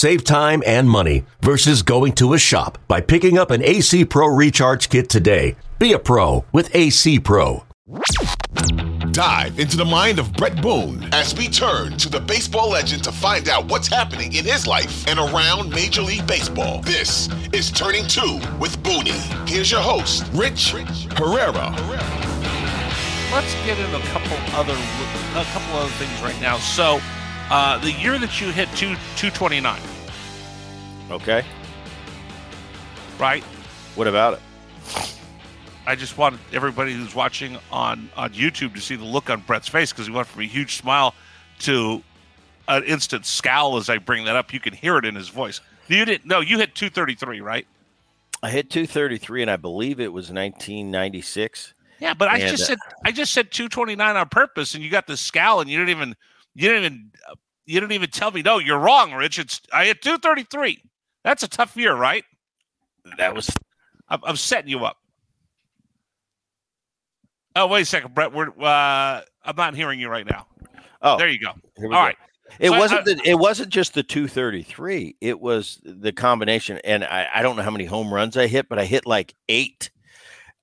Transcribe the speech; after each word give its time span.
Save 0.00 0.24
time 0.24 0.62
and 0.64 0.88
money 0.88 1.26
versus 1.42 1.82
going 1.82 2.14
to 2.14 2.32
a 2.32 2.38
shop 2.38 2.78
by 2.88 3.02
picking 3.02 3.36
up 3.36 3.50
an 3.50 3.62
AC 3.62 4.06
Pro 4.06 4.28
Recharge 4.28 4.88
Kit 4.88 5.10
today. 5.10 5.56
Be 5.78 5.92
a 5.92 5.98
pro 5.98 6.46
with 6.52 6.74
AC 6.74 7.20
Pro. 7.20 7.64
Dive 9.12 9.60
into 9.60 9.76
the 9.76 9.84
mind 9.84 10.18
of 10.18 10.32
Bret 10.32 10.62
Boone 10.62 11.06
as 11.12 11.36
we 11.36 11.48
turn 11.48 11.98
to 11.98 12.08
the 12.08 12.18
baseball 12.18 12.70
legend 12.70 13.04
to 13.04 13.12
find 13.12 13.46
out 13.50 13.70
what's 13.70 13.88
happening 13.88 14.32
in 14.32 14.46
his 14.46 14.66
life 14.66 15.06
and 15.06 15.18
around 15.18 15.68
Major 15.68 16.00
League 16.00 16.26
Baseball. 16.26 16.80
This 16.80 17.28
is 17.52 17.70
Turning 17.70 18.06
Two 18.06 18.40
with 18.58 18.82
Booney. 18.82 19.20
Here's 19.46 19.70
your 19.70 19.82
host, 19.82 20.24
Rich 20.32 20.70
Herrera. 21.18 21.76
Let's 23.34 23.54
get 23.66 23.78
into 23.78 23.98
a 23.98 24.06
couple 24.08 24.38
other 24.56 24.72
a 24.72 25.44
couple 25.52 25.76
other 25.76 25.90
things 25.90 26.22
right 26.22 26.40
now. 26.40 26.56
So, 26.56 27.02
uh, 27.50 27.78
the 27.78 27.92
year 27.92 28.18
that 28.18 28.40
you 28.40 28.50
hit 28.52 28.68
two 28.76 28.94
two 29.16 29.30
twenty 29.30 29.60
nine, 29.60 29.80
Okay. 31.10 31.44
right? 33.18 33.42
What 33.94 34.06
about 34.06 34.34
it? 34.34 34.40
I 35.86 35.96
just 35.96 36.16
want 36.18 36.38
everybody 36.52 36.92
who's 36.92 37.14
watching 37.14 37.58
on 37.72 38.08
on 38.16 38.32
YouTube 38.32 38.74
to 38.74 38.80
see 38.80 38.96
the 38.96 39.04
look 39.04 39.30
on 39.30 39.40
Bret's 39.40 39.68
face 39.68 39.92
because 39.92 40.06
he 40.06 40.12
went 40.12 40.26
from 40.28 40.42
a 40.42 40.46
huge 40.46 40.76
smile 40.76 41.14
to 41.60 42.02
an 42.68 42.84
instant 42.84 43.26
scowl 43.26 43.76
as 43.76 43.88
I 43.88 43.98
bring 43.98 44.24
that 44.26 44.36
up. 44.36 44.52
You 44.52 44.60
can 44.60 44.72
hear 44.72 44.96
it 44.98 45.04
in 45.04 45.14
his 45.16 45.28
voice. 45.28 45.60
You 45.88 46.04
didn't? 46.04 46.26
No, 46.26 46.40
you 46.40 46.58
hit 46.58 46.76
233, 46.76 47.40
right? 47.40 47.66
I 48.42 48.50
hit 48.50 48.70
233, 48.70 49.42
and 49.42 49.50
I 49.50 49.56
believe 49.56 49.98
it 50.00 50.12
was 50.12 50.30
1996. 50.30 51.74
Yeah, 51.98 52.14
but 52.14 52.28
I 52.28 52.38
And, 52.38 52.48
just 52.50 52.62
uh, 52.62 52.66
said 52.66 52.78
I 53.04 53.10
just 53.12 53.32
said 53.32 53.50
229 53.50 54.16
on 54.16 54.28
purpose, 54.28 54.74
and 54.74 54.84
you 54.84 54.90
got 54.90 55.06
the 55.08 55.16
scowl, 55.16 55.60
and 55.60 55.68
you 55.68 55.76
didn't 55.78 55.90
even 55.90 56.16
you 56.54 56.68
didn't 56.68 56.84
even 56.84 57.10
uh, 57.30 57.34
you 57.66 57.80
didn't 57.80 57.92
even 57.92 58.10
tell 58.10 58.30
me. 58.30 58.42
No, 58.42 58.58
you're 58.58 58.78
wrong, 58.78 59.12
Rich. 59.12 59.38
It's 59.38 59.60
I 59.72 59.86
hit 59.86 60.02
233. 60.02 60.82
That's 61.24 61.42
a 61.42 61.48
tough 61.48 61.76
year, 61.76 61.94
right? 61.94 62.24
That 63.18 63.34
was 63.34 63.50
I'm, 64.08 64.20
I'm 64.24 64.36
setting 64.36 64.70
you 64.70 64.84
up. 64.84 64.96
Oh, 67.56 67.66
wait 67.66 67.82
a 67.82 67.84
second, 67.84 68.14
Bret. 68.14 68.32
We're 68.32 68.48
uh, 68.48 69.20
I'm 69.44 69.56
not 69.56 69.74
hearing 69.74 69.98
you 70.00 70.08
right 70.08 70.26
now. 70.28 70.46
oh, 71.02 71.18
There 71.18 71.28
you 71.28 71.38
go. 71.40 71.48
All 71.50 71.88
go. 71.88 71.88
right. 71.88 72.16
It 72.58 72.70
So 72.70 72.78
wasn't 72.78 73.00
I- 73.02 73.04
the, 73.14 73.20
it 73.24 73.38
wasn't 73.38 73.70
just 73.70 73.94
the 73.94 74.02
233. 74.02 75.16
It 75.20 75.40
was 75.40 75.80
the 75.84 76.12
combination, 76.12 76.78
and 76.84 77.04
I, 77.04 77.28
I 77.34 77.42
don't 77.42 77.56
know 77.56 77.62
how 77.62 77.70
many 77.70 77.84
home 77.84 78.12
runs 78.12 78.36
I 78.36 78.46
hit, 78.46 78.68
but 78.68 78.78
I 78.78 78.84
hit 78.84 79.06
like 79.06 79.34
eight. 79.48 79.90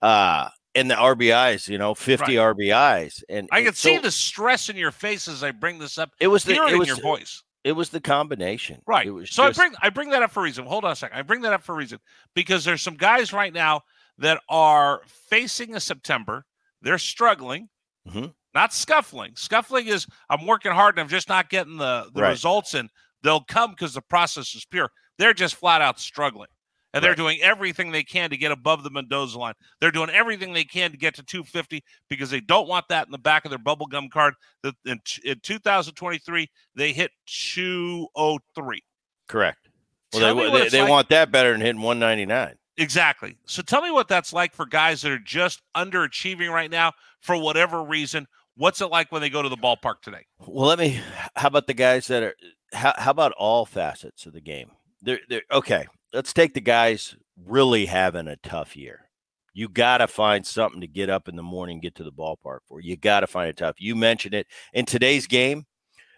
Uh, 0.01 0.49
and 0.77 0.89
the 0.91 0.95
RBIs, 0.95 1.67
you 1.67 1.77
know, 1.77 1.93
50 1.95 2.35
RBIs, 2.35 3.23
and 3.29 3.49
I 3.51 3.57
and 3.59 3.65
can 3.67 3.75
see 3.75 3.95
so 3.95 4.01
the 4.01 4.11
stress 4.11 4.69
in 4.69 4.75
your 4.77 4.91
face 4.91 5.27
as 5.27 5.43
I 5.43 5.51
bring 5.51 5.79
this 5.79 5.97
up. 5.97 6.11
it 6.19 6.27
was 6.27 6.43
the 6.43 6.53
it 6.53 6.77
was 6.77 6.87
your 6.87 6.97
voice. 7.01 7.43
it 7.63 7.71
was 7.73 7.89
the 7.89 7.99
combination, 7.99 8.81
Right. 8.87 9.05
It 9.07 9.11
was 9.11 9.31
So 9.31 9.47
just- 9.47 9.59
I 9.59 9.63
bring 9.63 9.75
I 9.81 9.89
bring 9.89 10.09
that 10.11 10.23
up 10.23 10.31
for 10.31 10.39
a 10.41 10.43
reason. 10.43 10.65
Hold 10.65 10.85
on 10.85 10.91
a 10.91 10.95
second. 10.95 11.17
I 11.17 11.21
bring 11.23 11.41
that 11.41 11.53
up 11.53 11.63
for 11.63 11.73
a 11.73 11.75
reason 11.77 11.99
because 12.35 12.63
there's 12.63 12.81
some 12.81 12.95
guys 12.95 13.33
right 13.33 13.53
now 13.53 13.81
that 14.19 14.41
are 14.49 15.01
facing 15.29 15.75
a 15.75 15.79
September. 15.79 16.45
They're 16.81 16.97
struggling, 16.99 17.69
Mhm. 18.07 18.33
not 18.53 18.73
scuffling. 18.73 19.35
Scuffling 19.35 19.87
is 19.87 20.07
I'm 20.29 20.45
working 20.45 20.71
hard 20.71 20.95
and 20.95 21.01
I'm 21.01 21.09
just 21.09 21.27
not 21.29 21.49
getting 21.49 21.77
the, 21.77 22.09
the 22.13 22.21
Right. 22.21 22.29
results, 22.29 22.73
and 22.73 22.89
they'll 23.23 23.41
come 23.43 23.71
because 23.71 23.93
the 23.95 24.01
process 24.01 24.53
is 24.55 24.65
pure. 24.65 24.91
They're 25.17 25.33
just 25.33 25.55
flat 25.55 25.81
out 25.81 25.99
struggling. 25.99 26.49
And 26.97 27.03
they're 27.03 27.11
Right. 27.11 27.17
doing 27.17 27.41
everything 27.41 27.91
they 27.91 28.03
can 28.03 28.29
to 28.29 28.37
get 28.37 28.51
above 28.51 28.83
the 28.83 28.89
Mendoza 28.89 29.37
line. 29.39 29.53
They're 29.79 29.91
doing 29.91 30.09
everything 30.09 30.53
they 30.53 30.63
can 30.63 30.91
to 30.91 30.97
get 30.97 31.15
to 31.15 31.23
250 31.23 31.83
because 32.09 32.29
they 32.29 32.41
don't 32.41 32.67
want 32.67 32.87
that 32.89 33.07
in 33.07 33.11
the 33.11 33.17
back 33.17 33.45
of 33.45 33.49
their 33.51 33.59
bubblegum 33.59 34.09
card. 34.11 34.33
That 34.63 34.75
in, 34.85 34.99
in 35.23 35.39
2023 35.41 36.49
they 36.75 36.93
hit 36.93 37.11
203. 37.25 38.83
correct. 39.27 39.69
Well, 40.13 40.21
Tell 40.21 40.35
they 40.35 40.51
they, 40.51 40.61
it's 40.63 40.71
they 40.71 40.81
like- 40.81 40.89
want 40.89 41.09
that 41.09 41.31
better 41.31 41.51
than 41.51 41.61
hitting 41.61 41.81
199. 41.81 42.55
Exactly. 42.77 43.37
So 43.45 43.61
tell 43.63 43.81
me 43.81 43.91
what 43.91 44.07
that's 44.07 44.31
like 44.31 44.53
for 44.53 44.65
guys 44.65 45.01
that 45.01 45.11
are 45.11 45.17
just 45.19 45.61
underachieving 45.75 46.51
right 46.51 46.69
now 46.69 46.93
for 47.21 47.35
whatever 47.35 47.83
reason. 47.83 48.27
What's 48.55 48.81
it 48.81 48.85
like 48.87 49.11
when 49.11 49.21
they 49.21 49.29
go 49.29 49.41
to 49.41 49.49
the 49.49 49.57
ballpark 49.57 50.01
today? 50.03 50.25
Well, 50.39 50.67
let 50.67 50.79
me. 50.79 51.01
How 51.35 51.47
about 51.47 51.67
the 51.67 51.73
guys 51.73 52.07
that 52.07 52.23
are? 52.23 52.35
How, 52.73 52.93
how 52.97 53.11
about 53.11 53.31
all 53.33 53.65
facets 53.65 54.25
of 54.27 54.33
the 54.33 54.41
game? 54.41 54.71
They're, 55.01 55.19
they're 55.27 55.41
okay. 55.51 55.87
Let's 56.13 56.33
take 56.33 56.53
the 56.53 56.61
guys 56.61 57.15
really 57.45 57.85
having 57.85 58.27
a 58.27 58.37
tough 58.37 58.75
year. 58.75 59.09
You 59.53 59.67
got 59.67 59.97
to 59.97 60.07
find 60.07 60.45
something 60.45 60.81
to 60.81 60.87
get 60.87 61.09
up 61.09 61.27
in 61.27 61.35
the 61.35 61.43
morning, 61.43 61.79
get 61.79 61.95
to 61.95 62.03
the 62.03 62.11
ballpark 62.11 62.59
for. 62.67 62.79
You 62.79 62.95
got 62.95 63.21
to 63.21 63.27
find 63.27 63.49
it 63.49 63.57
tough. 63.57 63.75
You 63.79 63.95
mentioned 63.95 64.33
it 64.33 64.47
in 64.71 64.85
today's 64.85 65.27
game. 65.27 65.65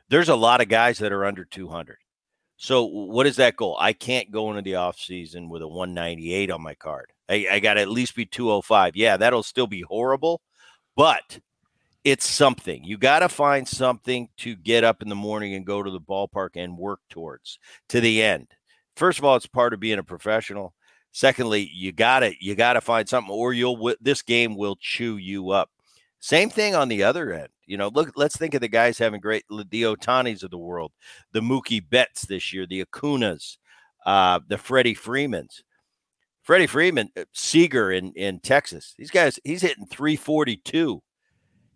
There's 0.10 0.30
a 0.30 0.36
lot 0.36 0.62
of 0.62 0.68
guys 0.68 1.00
that 1.00 1.12
are 1.12 1.26
under 1.26 1.46
200. 1.46 1.98
So 2.58 2.84
what 2.84 3.26
is 3.26 3.38
that 3.38 3.56
goal? 3.56 3.78
I 3.80 3.94
can't 3.94 4.32
go 4.32 4.50
into 4.50 4.62
the 4.62 4.74
offseason 4.74 5.50
with 5.50 5.62
a 5.62 5.68
198 5.68 6.52
on 6.52 6.62
my 6.62 6.76
card. 6.76 7.14
I, 7.30 7.48
I 7.50 7.60
got 7.60 7.76
to 7.76 7.82
at 7.82 7.90
least 7.90 8.16
be 8.16 8.26
205. 8.26 8.98
Yeah, 8.98 9.16
that'll 9.16 9.44
still 9.44 9.68
be 9.68 9.82
horrible, 9.82 10.42
but 10.98 11.40
it's 12.04 12.28
something. 12.28 12.84
You 12.84 12.98
got 12.98 13.20
to 13.20 13.30
find 13.30 13.68
something 13.68 14.28
to 14.38 14.56
get 14.56 14.84
up 14.84 15.02
in 15.02 15.08
the 15.08 15.16
morning 15.16 15.54
and 15.54 15.66
go 15.66 15.82
to 15.82 15.90
the 15.90 16.02
ballpark 16.02 16.50
and 16.56 16.78
work 16.78 17.00
towards 17.10 17.60
to 17.88 18.02
the 18.02 18.22
end. 18.22 18.48
First 19.00 19.18
of 19.18 19.24
all, 19.24 19.38
it's 19.38 19.48
part 19.48 19.74
of 19.74 19.80
being 19.80 19.98
a 19.98 20.04
professional. 20.04 20.74
Secondly, 21.14 21.72
you 21.74 21.94
got 21.94 22.20
to 22.20 22.34
you 22.42 22.54
got 22.54 22.74
to 22.74 22.82
find 22.82 23.08
something 23.08 23.34
or 23.34 23.54
you'll 23.54 23.96
this 24.02 24.22
game 24.22 24.58
will 24.58 24.76
chew 24.76 25.16
you 25.16 25.52
up. 25.52 25.70
Same 26.20 26.50
thing 26.50 26.76
on 26.76 26.90
the 26.90 27.04
other 27.04 27.32
end. 27.32 27.48
You 27.66 27.78
know, 27.78 27.88
look, 27.88 28.12
let's 28.18 28.36
think 28.36 28.54
of 28.56 28.60
the 28.60 28.68
guys 28.68 28.98
having 28.98 29.22
great 29.22 29.46
the 29.50 29.84
Ohtanis 29.84 30.44
of 30.44 30.52
the 30.52 30.58
world, 30.58 30.92
the 31.32 31.40
Mookie 31.40 31.82
Betts 31.90 32.26
this 32.26 32.52
year, 32.52 32.68
the 32.68 32.84
Acunas, 32.84 33.58
uh, 34.06 34.42
the 34.50 34.58
Freddie 34.58 34.94
Freemans. 34.96 35.64
Freddie 36.42 36.68
Freeman, 36.68 37.10
uh, 37.16 37.24
Seager 37.32 37.94
in, 37.94 38.12
in 38.18 38.40
Texas. 38.42 38.96
These 38.98 39.12
guys, 39.12 39.40
he's 39.46 39.62
hitting 39.62 39.86
342 39.86 41.02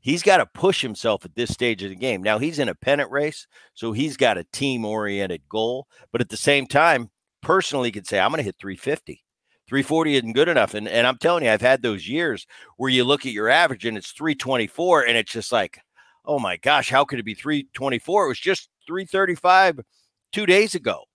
he's 0.03 0.21
got 0.21 0.37
to 0.37 0.45
push 0.45 0.81
himself 0.81 1.25
at 1.25 1.33
this 1.33 1.51
stage 1.51 1.81
of 1.81 1.89
the 1.89 1.95
game. 1.95 2.21
Now 2.21 2.37
he's 2.37 2.59
in 2.59 2.69
a 2.69 2.75
pennant 2.75 3.09
race, 3.09 3.47
so 3.73 3.93
he's 3.93 4.17
got 4.17 4.37
a 4.37 4.43
team 4.43 4.85
oriented 4.85 5.41
goal. 5.49 5.87
But 6.11 6.21
at 6.21 6.29
the 6.29 6.37
same 6.37 6.67
time, 6.67 7.09
personally, 7.41 7.87
he 7.87 7.93
could 7.93 8.05
say, 8.05 8.19
I'm 8.19 8.29
going 8.29 8.37
to 8.37 8.43
hit 8.43 8.57
350. 8.59 9.23
340 9.67 10.15
isn't 10.15 10.33
good 10.33 10.49
enough. 10.49 10.73
And, 10.75 10.87
and 10.87 11.07
I'm 11.07 11.17
telling 11.17 11.45
you, 11.45 11.49
I've 11.49 11.61
had 11.61 11.81
those 11.81 12.07
years 12.07 12.45
where 12.77 12.91
you 12.91 13.03
look 13.05 13.25
at 13.25 13.31
your 13.31 13.49
average 13.49 13.85
and 13.85 13.97
it's 13.97 14.11
324, 14.11 15.07
and 15.07 15.17
it's 15.17 15.31
just 15.31 15.51
like, 15.51 15.79
oh 16.25 16.37
my 16.37 16.57
gosh, 16.57 16.89
how 16.89 17.05
could 17.05 17.19
it 17.19 17.25
be 17.25 17.33
324? 17.33 18.25
It 18.25 18.27
was 18.27 18.39
just 18.39 18.69
335 18.85 19.79
two 20.31 20.45
days 20.45 20.75
ago. 20.75 21.05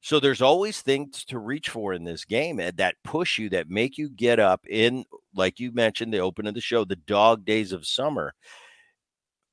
So 0.00 0.18
there's 0.18 0.40
always 0.42 0.80
things 0.80 1.24
to 1.26 1.38
reach 1.38 1.68
for 1.68 1.92
in 1.92 2.04
this 2.04 2.24
game 2.24 2.58
and 2.58 2.76
that 2.78 2.96
push 3.04 3.38
you, 3.38 3.50
that 3.50 3.68
make 3.68 3.98
you 3.98 4.08
get 4.08 4.38
up 4.40 4.64
in, 4.68 5.04
like 5.34 5.60
you 5.60 5.72
mentioned, 5.72 6.12
the 6.12 6.18
open 6.18 6.46
of 6.46 6.54
the 6.54 6.60
show, 6.60 6.84
the 6.84 6.96
dog 6.96 7.44
days 7.44 7.72
of 7.72 7.86
summer. 7.86 8.34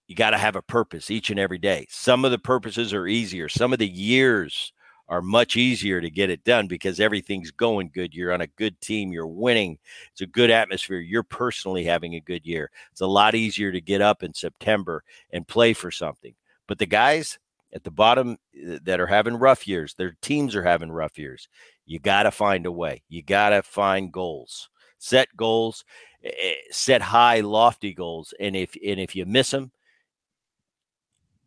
you 0.08 0.16
got 0.16 0.30
to 0.32 0.38
have 0.38 0.56
a 0.56 0.62
purpose 0.62 1.12
each 1.12 1.30
and 1.30 1.40
every 1.40 1.58
day. 1.58 1.86
Some 1.90 2.24
of 2.24 2.32
the 2.32 2.40
purposes 2.40 2.94
are 2.94 3.08
easier. 3.08 3.50
Some 3.50 3.74
of 3.74 3.80
the 3.80 3.88
years 3.88 4.72
are 5.10 5.22
much 5.22 5.56
easier 5.56 6.02
to 6.02 6.10
get 6.10 6.30
it 6.30 6.44
done 6.44 6.68
because 6.68 7.00
everything's 7.00 7.52
going 7.52 7.92
good. 7.94 8.14
You're 8.14 8.34
on 8.34 8.42
a 8.42 8.48
good 8.48 8.80
team. 8.82 9.12
You're 9.12 9.28
winning. 9.28 9.78
It's 10.12 10.22
a 10.22 10.28
good 10.28 10.50
atmosphere. 10.50 11.00
You're 11.00 11.24
personally 11.24 11.84
having 11.84 12.16
a 12.16 12.22
good 12.22 12.46
year. 12.46 12.72
It's 12.92 13.02
a 13.02 13.08
lot 13.08 13.36
easier 13.36 13.72
to 13.72 13.82
get 13.82 14.02
up 14.02 14.24
in 14.24 14.34
September 14.34 15.04
and 15.32 15.48
play 15.48 15.74
for 15.74 15.92
something. 15.92 16.34
But 16.68 16.80
the 16.80 16.86
guys 16.86 17.38
at 17.74 17.84
the 17.84 17.92
bottom 17.92 18.38
uh, 18.56 18.80
that 18.84 19.00
are 19.00 19.08
having 19.08 19.36
rough 19.36 19.68
years, 19.68 19.94
their 19.94 20.16
teams 20.22 20.56
are 20.56 20.64
having 20.64 20.92
rough 20.92 21.18
years. 21.18 21.48
You 21.86 22.00
got 22.00 22.24
to 22.24 22.32
find 22.32 22.66
a 22.66 22.72
way. 22.72 23.04
You 23.10 23.24
got 23.24 23.50
to 23.50 23.64
find 23.64 24.12
goals. 24.12 24.70
Set 25.00 25.28
goals, 25.38 25.86
eh, 26.24 26.32
eh, 26.42 26.56
set 26.72 27.02
high, 27.02 27.42
lofty 27.42 27.94
goals, 27.94 28.34
and 28.40 28.56
if 28.56 28.76
and 28.86 29.00
if 29.00 29.16
you 29.16 29.26
miss 29.26 29.52
them, 29.52 29.72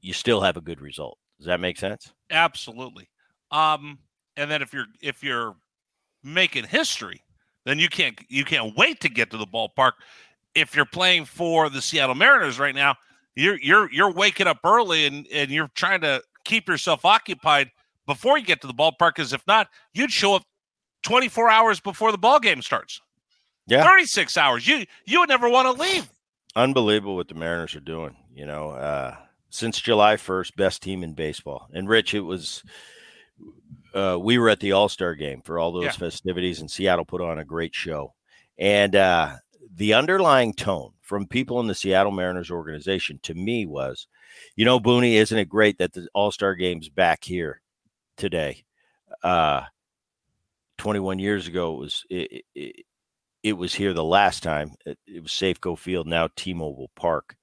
you 0.00 0.12
still 0.12 0.40
have 0.40 0.56
a 0.56 0.60
good 0.60 0.80
result. 0.80 1.18
Does 1.38 1.46
that 1.46 1.60
make 1.60 1.78
sense? 1.78 2.12
Absolutely. 2.30 3.08
Um, 3.50 3.98
and 4.36 4.50
then 4.50 4.62
if 4.62 4.72
you're 4.72 4.86
if 5.02 5.24
you're 5.24 5.56
making 6.22 6.64
history, 6.64 7.24
then 7.64 7.78
you 7.78 7.88
can't 7.88 8.18
you 8.28 8.44
can't 8.44 8.76
wait 8.76 9.00
to 9.00 9.08
get 9.08 9.30
to 9.30 9.36
the 9.36 9.46
ballpark. 9.46 9.92
If 10.54 10.74
you're 10.74 10.86
playing 10.86 11.24
for 11.24 11.68
the 11.68 11.82
Seattle 11.82 12.14
Mariners 12.14 12.58
right 12.58 12.74
now, 12.74 12.96
you're 13.36 13.58
you're 13.60 13.90
you're 13.92 14.12
waking 14.12 14.46
up 14.46 14.58
early 14.64 15.06
and 15.06 15.26
and 15.32 15.50
you're 15.50 15.70
trying 15.74 16.00
to 16.02 16.22
keep 16.44 16.68
yourself 16.68 17.04
occupied 17.04 17.70
before 18.06 18.38
you 18.38 18.44
get 18.44 18.60
to 18.62 18.66
the 18.66 18.74
ballpark. 18.74 19.14
Because 19.14 19.32
if 19.32 19.46
not, 19.46 19.68
you'd 19.92 20.12
show 20.12 20.34
up 20.34 20.42
24 21.02 21.48
hours 21.48 21.80
before 21.80 22.12
the 22.12 22.18
ball 22.18 22.40
game 22.40 22.62
starts. 22.62 23.00
Yeah, 23.66 23.84
36 23.84 24.36
hours. 24.36 24.66
You 24.66 24.84
you 25.06 25.20
would 25.20 25.28
never 25.28 25.48
want 25.48 25.66
to 25.66 25.82
leave. 25.82 26.10
Unbelievable 26.56 27.16
what 27.16 27.28
the 27.28 27.34
Mariners 27.34 27.74
are 27.76 27.80
doing. 27.80 28.16
You 28.34 28.46
know, 28.46 28.70
uh, 28.70 29.16
since 29.50 29.80
July 29.80 30.16
1st, 30.16 30.56
best 30.56 30.82
team 30.82 31.04
in 31.04 31.14
baseball. 31.14 31.68
And 31.72 31.88
Rich, 31.88 32.14
it 32.14 32.20
was 32.20 32.64
uh, 33.94 34.18
we 34.20 34.38
were 34.38 34.48
at 34.48 34.60
the 34.60 34.72
All 34.72 34.88
Star 34.88 35.14
game 35.14 35.42
for 35.42 35.58
all 35.58 35.72
those 35.72 35.84
yeah. 35.84 35.92
festivities, 35.92 36.60
and 36.60 36.70
Seattle 36.70 37.04
put 37.04 37.20
on 37.20 37.38
a 37.38 37.44
great 37.44 37.74
show. 37.74 38.14
And 38.58 38.94
uh, 38.96 39.36
the 39.74 39.94
underlying 39.94 40.52
tone 40.52 40.92
from 41.10 41.26
people 41.26 41.58
in 41.58 41.66
the 41.66 41.74
Seattle 41.74 42.12
Mariners 42.12 42.52
organization 42.52 43.18
to 43.24 43.34
me 43.34 43.66
was, 43.66 44.06
you 44.54 44.64
know, 44.64 44.78
Booney, 44.78 45.14
isn't 45.14 45.36
it 45.36 45.48
great 45.48 45.76
that 45.78 45.92
the 45.92 46.06
All 46.14 46.30
Star 46.30 46.54
game's 46.54 46.88
back 46.88 47.24
here 47.24 47.60
today? 48.16 48.62
Uh, 49.20 49.62
21 50.78 51.18
years 51.18 51.48
ago, 51.48 51.74
it 51.74 51.78
was 51.80 52.04
it, 52.10 52.44
it, 52.54 52.86
it 53.42 53.52
was 53.54 53.74
here 53.74 53.92
the 53.92 54.04
last 54.04 54.44
time. 54.44 54.70
It, 54.86 54.98
it 55.04 55.20
was 55.20 55.32
Safeco 55.32 55.76
Field, 55.76 56.06
now 56.06 56.28
T-Mobile 56.36 56.92
Park. 56.94 57.34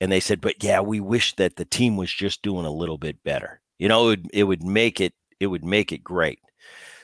And 0.00 0.10
they 0.10 0.20
said, 0.20 0.40
but 0.40 0.64
yeah, 0.64 0.80
we 0.80 0.98
wish 0.98 1.36
that 1.36 1.56
the 1.56 1.66
team 1.66 1.98
was 1.98 2.10
just 2.10 2.40
doing 2.40 2.64
a 2.64 2.72
little 2.72 2.96
bit 2.96 3.22
better. 3.22 3.60
You 3.78 3.88
know, 3.88 4.04
it 4.04 4.06
would, 4.06 4.30
it 4.32 4.44
would 4.44 4.62
make 4.62 5.02
it 5.02 5.12
it 5.38 5.48
would 5.48 5.66
make 5.66 5.92
it 5.92 6.02
great. 6.02 6.40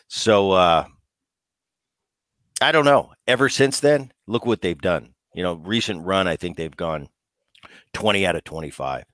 So 0.08 0.52
uh 0.52 0.86
I 2.62 2.72
don't 2.72 2.86
know. 2.86 3.12
Ever 3.26 3.50
since 3.50 3.80
then, 3.80 4.10
look 4.26 4.46
what 4.46 4.62
they've 4.62 4.80
done. 4.80 5.12
You 5.34 5.42
know, 5.42 5.54
recent 5.54 6.04
run, 6.04 6.28
I 6.28 6.36
think 6.36 6.56
they've 6.56 6.76
gone 6.76 7.08
20 7.94 8.26
out 8.26 8.36
of 8.36 8.44
25. 8.44 9.04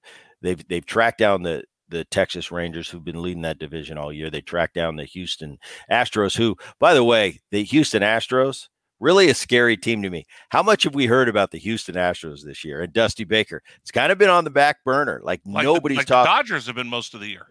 They've 0.40 0.68
they've 0.68 0.86
tracked 0.86 1.18
down 1.18 1.42
the 1.42 1.64
the 1.88 2.04
Texas 2.04 2.52
Rangers 2.52 2.88
who've 2.88 3.04
been 3.04 3.22
leading 3.22 3.42
that 3.42 3.58
division 3.58 3.96
all 3.96 4.12
year. 4.12 4.30
They 4.30 4.42
tracked 4.42 4.74
down 4.74 4.96
the 4.96 5.04
Houston 5.04 5.58
Astros 5.90 6.36
who, 6.36 6.56
by 6.78 6.92
the 6.94 7.04
way, 7.04 7.40
the 7.50 7.64
Houston 7.64 8.02
Astros 8.02 8.68
really 9.00 9.30
a 9.30 9.34
scary 9.34 9.76
team 9.76 10.02
to 10.02 10.10
me. 10.10 10.24
How 10.50 10.62
much 10.62 10.82
have 10.82 10.94
we 10.94 11.06
heard 11.06 11.28
about 11.28 11.52
the 11.52 11.58
Houston 11.58 11.94
Astros 11.94 12.44
this 12.44 12.64
year 12.64 12.82
and 12.82 12.92
Dusty 12.92 13.24
Baker? 13.24 13.62
It's 13.80 13.92
kind 13.92 14.12
of 14.12 14.18
been 14.18 14.28
on 14.28 14.44
the 14.44 14.50
back 14.50 14.84
burner. 14.84 15.20
Like, 15.22 15.40
like 15.46 15.64
nobody's 15.64 15.96
the, 15.96 16.00
like 16.00 16.06
talking. 16.08 16.30
Dodgers 16.30 16.66
have 16.66 16.74
been 16.74 16.88
most 16.88 17.14
of 17.14 17.20
the 17.20 17.28
year 17.28 17.46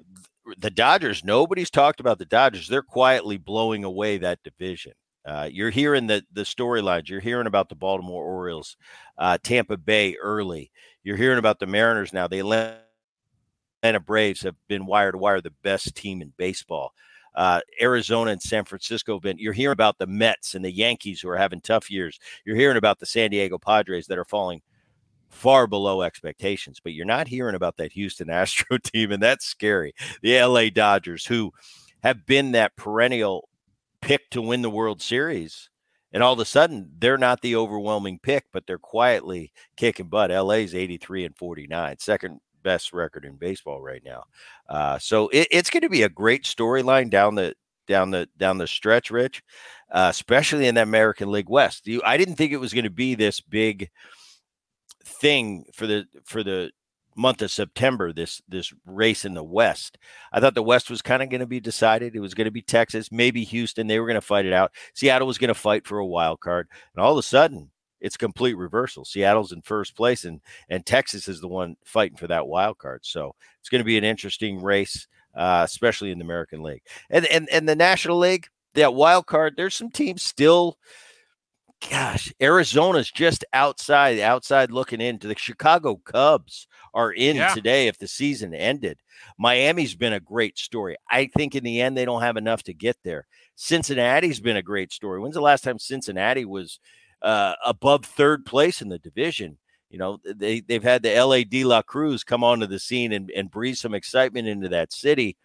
the 0.58 0.70
Dodgers, 0.70 1.24
nobody's 1.24 1.70
talked 1.70 2.00
about 2.00 2.20
the 2.20 2.26
Dodgers. 2.26 2.68
They're 2.68 2.82
quietly 2.82 3.38
blowing 3.38 3.84
away 3.84 4.18
that 4.18 4.44
division. 4.44 4.94
Uh, 5.28 5.50
you're 5.52 5.70
hearing 5.70 6.08
the 6.08 6.24
the 6.32 6.44
storylines. 6.44 7.10
You're 7.10 7.20
hearing 7.20 7.48
about 7.48 7.68
the 7.68 7.76
Baltimore 7.76 8.24
Orioles, 8.24 8.78
uh, 9.18 9.38
Tampa 9.44 9.76
Bay 9.76 10.16
early. 10.16 10.72
You're 11.04 11.18
hearing 11.18 11.38
about 11.38 11.60
the 11.60 11.68
Mariners 11.68 12.14
now. 12.14 12.28
The 12.28 12.40
Atlanta 12.40 14.00
Braves 14.00 14.42
have 14.42 14.56
been 14.70 14.86
wire 14.86 15.12
to 15.12 15.18
wire 15.18 15.42
the 15.42 15.54
best 15.64 15.96
team 15.96 16.22
in 16.22 16.32
baseball. 16.38 16.94
Uh, 17.36 17.60
Arizona 17.82 18.32
and 18.32 18.42
San 18.42 18.64
Francisco 18.64 19.16
have 19.16 19.22
been. 19.22 19.38
You're 19.38 19.52
hearing 19.54 19.74
about 19.74 19.98
the 19.98 20.08
Mets 20.08 20.56
and 20.56 20.64
the 20.64 20.72
Yankees 20.72 21.20
who 21.20 21.30
are 21.30 21.38
having 21.38 21.60
tough 21.60 21.92
years. 21.92 22.18
You're 22.46 22.56
hearing 22.56 22.78
about 22.78 23.00
the 23.00 23.06
San 23.06 23.30
Diego 23.30 23.58
Padres 23.58 24.08
that 24.08 24.18
are 24.18 24.26
falling 24.26 24.62
far 25.30 25.68
below 25.68 26.04
expectations. 26.04 26.80
But 26.82 26.94
you're 26.94 27.06
not 27.06 27.28
hearing 27.28 27.56
about 27.56 27.76
that 27.78 27.92
Houston 27.92 28.30
Astro 28.32 28.78
team, 28.78 29.12
and 29.12 29.22
that's 29.22 29.46
scary. 29.46 29.94
The 30.22 30.42
LA 30.42 30.70
Dodgers, 30.70 31.26
who 31.26 31.52
have 32.02 32.26
been 32.26 32.54
that 32.54 32.78
perennial 32.78 33.50
pick 34.08 34.30
to 34.30 34.42
win 34.42 34.62
the 34.62 34.70
World 34.70 35.02
Series. 35.02 35.70
And 36.14 36.24
all 36.24 36.32
of 36.32 36.40
a 36.40 36.46
sudden, 36.46 36.90
they're 36.98 37.18
not 37.18 37.42
the 37.42 37.58
overwhelming 37.58 38.20
pick, 38.24 38.46
but 38.54 38.66
they're 38.66 38.80
quietly 38.80 39.52
kicking 39.76 40.08
butt. 40.08 40.32
LA's 40.32 40.74
83 40.74 41.26
and 41.26 41.36
49, 41.36 41.98
second 42.00 42.40
best 42.64 42.94
record 42.94 43.26
in 43.26 43.36
baseball 43.36 43.82
right 43.82 44.02
now. 44.06 44.24
Uh, 44.70 44.98
so 44.98 45.28
it, 45.28 45.50
it's 45.52 45.70
going 45.70 45.82
to 45.82 45.90
be 45.90 46.04
a 46.04 46.10
great 46.10 46.44
storyline 46.44 47.10
down 47.10 47.36
the 47.36 47.54
down 47.86 48.12
the 48.12 48.30
down 48.38 48.58
the 48.58 48.68
stretch, 48.68 49.12
Rich, 49.12 49.44
uh, 49.92 50.08
especially 50.10 50.68
in 50.68 50.76
the 50.76 50.84
American 50.84 51.30
League 51.30 51.50
West. 51.50 51.86
You, 51.86 52.02
I 52.06 52.16
didn't 52.16 52.36
think 52.36 52.54
it 52.54 52.62
was 52.62 52.74
going 52.74 52.86
to 52.86 52.90
be 52.90 53.14
this 53.14 53.42
big 53.42 53.90
thing 55.04 55.66
for 55.74 55.86
the 55.86 56.06
for 56.24 56.44
the 56.44 56.72
month 57.18 57.42
of 57.42 57.52
September, 57.52 58.14
this 58.14 58.42
this 58.48 58.74
race 58.86 59.26
in 59.26 59.34
the 59.34 59.44
West. 59.44 59.98
I 60.32 60.40
thought 60.40 60.56
the 60.56 60.64
West 60.64 60.90
was 60.90 61.02
kind 61.02 61.24
of 61.24 61.30
going 61.30 61.42
to 61.42 61.48
be 61.48 61.60
decided. 61.60 62.16
It 62.16 62.20
was 62.20 62.34
going 62.34 62.46
to 62.46 62.52
be 62.52 62.62
Texas, 62.62 63.12
maybe 63.12 63.44
Houston. 63.44 63.88
They 63.88 64.00
were 64.00 64.06
going 64.08 64.16
to 64.16 64.22
fight 64.22 64.46
it 64.46 64.54
out. 64.54 64.72
Seattle 64.94 65.28
was 65.28 65.38
going 65.38 65.50
to 65.50 65.54
fight 65.54 65.88
for 65.88 65.98
a 65.98 66.06
wild 66.06 66.40
card, 66.40 66.68
and 66.96 67.04
all 67.04 67.14
of 67.14 67.18
a 67.18 67.24
sudden, 67.24 67.72
it's 68.00 68.18
complete 68.18 68.56
reversal. 68.56 69.04
Seattle's 69.04 69.52
in 69.52 69.62
first 69.62 69.96
place, 69.96 70.24
and 70.24 70.42
and 70.70 70.86
Texas 70.86 71.28
is 71.28 71.42
the 71.42 71.48
one 71.48 71.76
fighting 71.84 72.18
for 72.18 72.28
that 72.28 72.48
wild 72.48 72.78
card. 72.78 73.02
So 73.04 73.36
it's 73.60 73.70
going 73.70 73.82
to 73.82 73.86
be 73.86 73.98
an 73.98 74.04
interesting 74.04 74.62
race, 74.62 75.08
uh, 75.36 75.64
especially 75.66 76.12
in 76.12 76.20
the 76.20 76.26
American 76.26 76.62
League 76.62 76.84
and 77.10 77.26
and 77.26 77.50
and 77.50 77.68
the 77.68 77.76
National 77.76 78.18
League. 78.18 78.48
That 78.76 78.94
wild 78.94 79.26
card. 79.26 79.56
There's 79.58 79.74
some 79.74 79.90
teams 79.90 80.22
still 80.22 80.78
gosh, 81.90 82.34
Arizona's 82.42 83.12
just 83.12 83.46
outside, 83.54 84.20
outside 84.20 84.72
looking 84.72 85.02
into 85.02 85.28
the 85.28 85.38
Chicago 85.38 85.96
Cubs 85.96 86.68
are 86.94 87.12
in 87.12 87.36
yeah. 87.36 87.54
today 87.54 87.88
if 87.88 87.98
the 87.98 88.08
season 88.08 88.54
ended. 88.54 89.00
Miami's 89.38 89.96
been 89.96 90.14
a 90.14 90.20
great 90.20 90.58
story. 90.58 90.96
I 91.10 91.28
think 91.28 91.56
in 91.56 91.64
the 91.64 91.82
end 91.82 91.98
they 91.98 92.06
don't 92.06 92.22
have 92.22 92.38
enough 92.38 92.64
to 92.64 92.74
get 92.74 92.98
there. 93.04 93.28
Cincinnati's 93.56 94.40
been 94.40 94.58
a 94.58 94.62
great 94.62 94.92
story. 94.92 95.20
When's 95.20 95.36
the 95.36 95.42
last 95.42 95.64
time 95.64 95.80
Cincinnati 95.80 96.46
was 96.46 96.80
uh, 97.22 97.54
above 97.66 98.06
third 98.06 98.46
place 98.46 98.82
in 98.82 98.90
the 98.90 99.00
division? 99.00 99.58
You 99.90 100.00
know, 100.00 100.20
they 100.26 100.60
they've 100.60 100.84
had 100.84 101.02
the 101.02 101.16
Elly 101.16 101.46
De 101.46 101.64
La 101.64 101.82
Cruz 101.82 102.24
come 102.24 102.44
onto 102.44 102.66
the 102.66 102.80
scene 102.80 103.14
and, 103.14 103.32
and 103.32 103.50
breathe 103.50 103.78
some 103.78 103.94
excitement 103.94 104.48
into 104.48 104.68
that 104.70 104.92
city. 104.92 105.38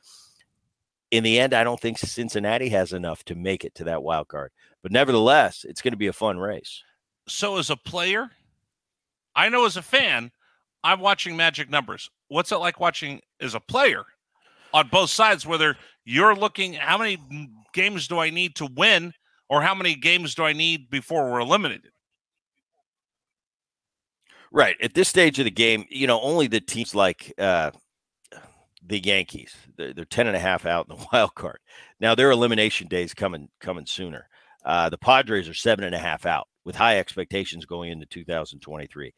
In 1.12 1.22
the 1.24 1.38
end, 1.38 1.52
I 1.52 1.62
don't 1.62 1.78
think 1.78 1.98
Cincinnati 1.98 2.70
has 2.70 2.94
enough 2.94 3.22
to 3.24 3.34
make 3.34 3.64
it 3.64 3.74
to 3.76 3.84
that 3.84 4.02
wild 4.02 4.28
card. 4.28 4.50
But 4.82 4.92
nevertheless, 4.92 5.64
it's 5.68 5.82
going 5.82 5.92
to 5.92 5.98
be 5.98 6.06
a 6.06 6.12
fun 6.12 6.38
race. 6.38 6.82
So, 7.28 7.58
as 7.58 7.68
a 7.68 7.76
player, 7.76 8.30
I 9.36 9.50
know 9.50 9.66
as 9.66 9.76
a 9.76 9.82
fan, 9.82 10.32
I'm 10.82 11.00
watching 11.00 11.36
magic 11.36 11.68
numbers. 11.68 12.10
What's 12.28 12.50
it 12.50 12.56
like 12.56 12.80
watching 12.80 13.20
as 13.40 13.54
a 13.54 13.60
player 13.60 14.04
on 14.72 14.88
both 14.88 15.10
sides? 15.10 15.46
Whether 15.46 15.76
you're 16.06 16.34
looking, 16.34 16.72
how 16.72 16.96
many 16.96 17.18
games 17.74 18.08
do 18.08 18.18
I 18.18 18.30
need 18.30 18.56
to 18.56 18.68
win, 18.74 19.12
or 19.50 19.60
how 19.60 19.74
many 19.74 19.94
games 19.94 20.34
do 20.34 20.44
I 20.44 20.54
need 20.54 20.88
before 20.88 21.30
we're 21.30 21.40
eliminated? 21.40 21.92
Right. 24.50 24.76
At 24.82 24.94
this 24.94 25.10
stage 25.10 25.38
of 25.38 25.44
the 25.44 25.50
game, 25.50 25.84
you 25.90 26.06
know, 26.06 26.20
only 26.22 26.46
the 26.46 26.60
teams 26.60 26.94
like 26.94 27.32
uh, 27.38 27.70
the 28.86 28.98
Yankees, 28.98 29.54
they're, 29.76 29.92
they're 29.92 30.04
10 30.04 30.26
and 30.26 30.36
a 30.36 30.40
half 30.40 30.66
out 30.66 30.86
in 30.88 30.96
the 30.96 31.06
wild 31.12 31.34
card. 31.34 31.58
Now, 32.00 32.14
their 32.14 32.30
elimination 32.30 32.88
days 32.88 33.14
coming 33.14 33.48
coming 33.60 33.86
sooner. 33.86 34.28
Uh, 34.64 34.88
the 34.88 34.98
Padres 34.98 35.48
are 35.48 35.54
seven 35.54 35.84
and 35.84 35.94
a 35.94 35.98
half 35.98 36.24
out 36.24 36.46
with 36.64 36.76
high 36.76 36.98
expectations 36.98 37.66
going 37.66 37.90
into 37.90 38.06
2023. 38.06 39.12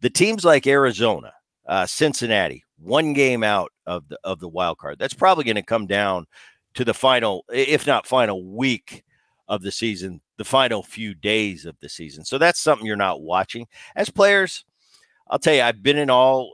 The 0.00 0.10
teams 0.10 0.44
like 0.44 0.66
Arizona, 0.66 1.32
uh, 1.66 1.84
Cincinnati, 1.84 2.64
one 2.78 3.12
game 3.12 3.42
out 3.42 3.70
of 3.86 4.08
the 4.08 4.18
of 4.24 4.40
the 4.40 4.48
wild 4.48 4.78
card. 4.78 4.98
That's 4.98 5.14
probably 5.14 5.44
going 5.44 5.56
to 5.56 5.62
come 5.62 5.86
down 5.86 6.26
to 6.74 6.84
the 6.84 6.94
final, 6.94 7.44
if 7.52 7.86
not 7.86 8.06
final 8.06 8.44
week 8.44 9.02
of 9.48 9.62
the 9.62 9.72
season, 9.72 10.20
the 10.36 10.44
final 10.44 10.82
few 10.82 11.14
days 11.14 11.64
of 11.64 11.76
the 11.80 11.88
season. 11.88 12.24
So 12.24 12.38
that's 12.38 12.60
something 12.60 12.86
you're 12.86 12.96
not 12.96 13.22
watching 13.22 13.66
as 13.94 14.10
players. 14.10 14.64
I'll 15.28 15.38
tell 15.38 15.54
you, 15.54 15.62
I've 15.62 15.82
been 15.82 15.98
in 15.98 16.10
all. 16.10 16.52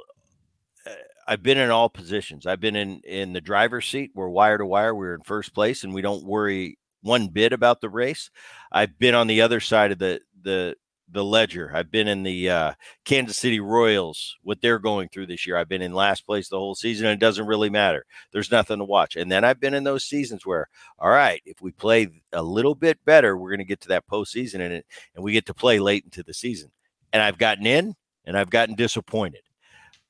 I've 1.33 1.43
been 1.43 1.57
in 1.57 1.71
all 1.71 1.89
positions. 1.89 2.47
I've 2.47 2.61
been 2.61 2.77
in 2.77 3.01
in 3.05 3.33
the 3.33 3.41
driver's 3.41 3.87
seat. 3.87 4.11
We're 4.15 4.29
wire 4.29 4.59
to 4.59 4.67
wire. 4.67 4.95
We're 4.95 5.15
in 5.15 5.23
first 5.23 5.55
place, 5.55 5.83
and 5.83 5.95
we 5.95 6.03
don't 6.03 6.27
worry 6.27 6.77
one 7.01 7.29
bit 7.29 7.55
about 7.55 7.81
the 7.81 7.89
race. 7.89 8.29
I've 8.71 8.99
been 8.99 9.15
on 9.15 9.29
the 9.29 9.41
other 9.41 9.59
side 9.59 9.93
of 9.93 9.99
the 9.99 10.21
the 10.43 10.77
the 11.11 11.25
ledger. 11.25 11.73
I've 11.75 11.91
been 11.91 12.07
in 12.07 12.23
the 12.23 12.51
uh, 12.51 12.73
Kansas 13.07 13.39
City 13.39 13.61
Royals, 13.61 14.37
what 14.43 14.61
they're 14.61 14.79
going 14.79 15.09
through 15.09 15.29
this 15.29 15.47
year. 15.47 15.57
I've 15.57 15.71
been 15.71 15.81
in 15.81 15.95
last 15.95 16.27
place 16.27 16.51
the 16.51 16.59
whole 16.59 16.75
season, 16.75 17.07
and 17.07 17.15
it 17.15 17.25
doesn't 17.25 17.47
really 17.47 17.71
matter. 17.71 18.05
There's 18.33 18.51
nothing 18.51 18.77
to 18.81 18.85
watch. 18.85 19.17
And 19.17 19.33
then 19.33 19.43
I've 19.43 19.61
been 19.61 19.73
in 19.73 19.85
those 19.85 20.05
seasons 20.05 20.45
where, 20.45 20.69
all 20.99 21.09
right, 21.09 21.41
if 21.47 21.63
we 21.63 21.73
play 21.73 22.09
a 22.35 22.43
little 22.43 22.75
bit 22.75 23.03
better, 23.07 23.39
we're 23.39 23.51
going 23.51 23.59
to 23.59 23.65
get 23.65 23.81
to 23.83 23.89
that 23.89 24.07
postseason, 24.07 24.57
and 24.57 24.75
it, 24.75 24.87
and 25.15 25.25
we 25.25 25.33
get 25.33 25.47
to 25.47 25.55
play 25.55 25.79
late 25.79 26.05
into 26.05 26.23
the 26.23 26.35
season. 26.35 26.73
And 27.11 27.23
I've 27.23 27.39
gotten 27.39 27.65
in, 27.65 27.95
and 28.27 28.37
I've 28.37 28.51
gotten 28.51 28.75
disappointed. 28.75 29.41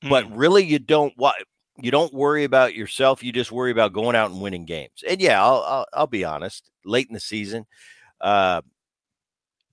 Mm. 0.03 0.09
But 0.09 0.35
really, 0.35 0.63
you 0.65 0.79
don't. 0.79 1.13
You 1.77 1.89
don't 1.89 2.13
worry 2.13 2.43
about 2.43 2.75
yourself. 2.75 3.23
You 3.23 3.31
just 3.31 3.51
worry 3.51 3.71
about 3.71 3.93
going 3.93 4.15
out 4.15 4.29
and 4.29 4.41
winning 4.41 4.65
games. 4.65 5.03
And 5.07 5.19
yeah, 5.19 5.43
I'll 5.43 5.63
I'll, 5.63 5.85
I'll 5.93 6.07
be 6.07 6.23
honest. 6.23 6.69
Late 6.85 7.07
in 7.07 7.13
the 7.13 7.19
season, 7.19 7.65
uh, 8.21 8.61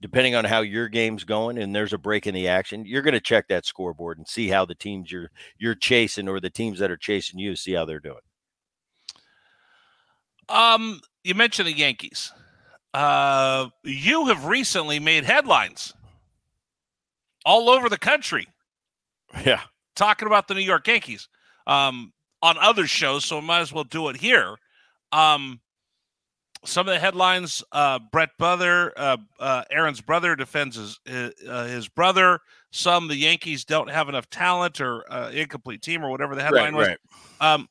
depending 0.00 0.34
on 0.34 0.44
how 0.44 0.62
your 0.62 0.88
game's 0.88 1.24
going 1.24 1.58
and 1.58 1.74
there's 1.74 1.92
a 1.92 1.98
break 1.98 2.26
in 2.26 2.34
the 2.34 2.48
action, 2.48 2.86
you're 2.86 3.02
going 3.02 3.14
to 3.14 3.20
check 3.20 3.48
that 3.48 3.66
scoreboard 3.66 4.18
and 4.18 4.26
see 4.26 4.48
how 4.48 4.64
the 4.64 4.74
teams 4.74 5.12
you're 5.12 5.30
you're 5.58 5.74
chasing 5.74 6.28
or 6.28 6.40
the 6.40 6.50
teams 6.50 6.78
that 6.78 6.90
are 6.90 6.96
chasing 6.96 7.38
you 7.38 7.54
see 7.56 7.72
how 7.72 7.84
they're 7.84 8.00
doing. 8.00 8.20
Um, 10.48 11.00
you 11.22 11.34
mentioned 11.34 11.68
the 11.68 11.76
Yankees. 11.76 12.32
Uh, 12.92 13.68
you 13.84 14.26
have 14.26 14.46
recently 14.46 14.98
made 14.98 15.24
headlines 15.24 15.94
all 17.44 17.68
over 17.68 17.88
the 17.88 17.98
country. 17.98 18.46
Yeah, 19.46 19.60
talking 19.96 20.26
about 20.26 20.48
the 20.48 20.54
New 20.54 20.60
York 20.60 20.86
Yankees 20.86 21.28
um, 21.66 22.12
on 22.42 22.56
other 22.58 22.86
shows, 22.86 23.24
so 23.24 23.38
I 23.38 23.40
might 23.40 23.60
as 23.60 23.72
well 23.72 23.84
do 23.84 24.08
it 24.08 24.16
here. 24.16 24.56
Um, 25.12 25.60
some 26.64 26.86
of 26.86 26.94
the 26.94 27.00
headlines: 27.00 27.62
uh, 27.72 27.98
Bret 28.12 28.30
Brother, 28.38 28.92
uh, 28.96 29.16
uh, 29.38 29.62
Aaron's 29.70 30.00
brother 30.00 30.36
defends 30.36 30.76
his 30.76 30.98
uh, 31.48 31.64
his 31.64 31.88
brother. 31.88 32.40
Some 32.70 33.08
the 33.08 33.16
Yankees 33.16 33.64
don't 33.64 33.90
have 33.90 34.08
enough 34.08 34.28
talent 34.30 34.80
or 34.80 35.10
uh, 35.12 35.30
incomplete 35.30 35.82
team 35.82 36.04
or 36.04 36.10
whatever 36.10 36.34
the 36.34 36.42
headline 36.42 36.74
right, 36.74 36.78
was. 36.78 36.88
Right. 36.88 37.54
Um, 37.54 37.68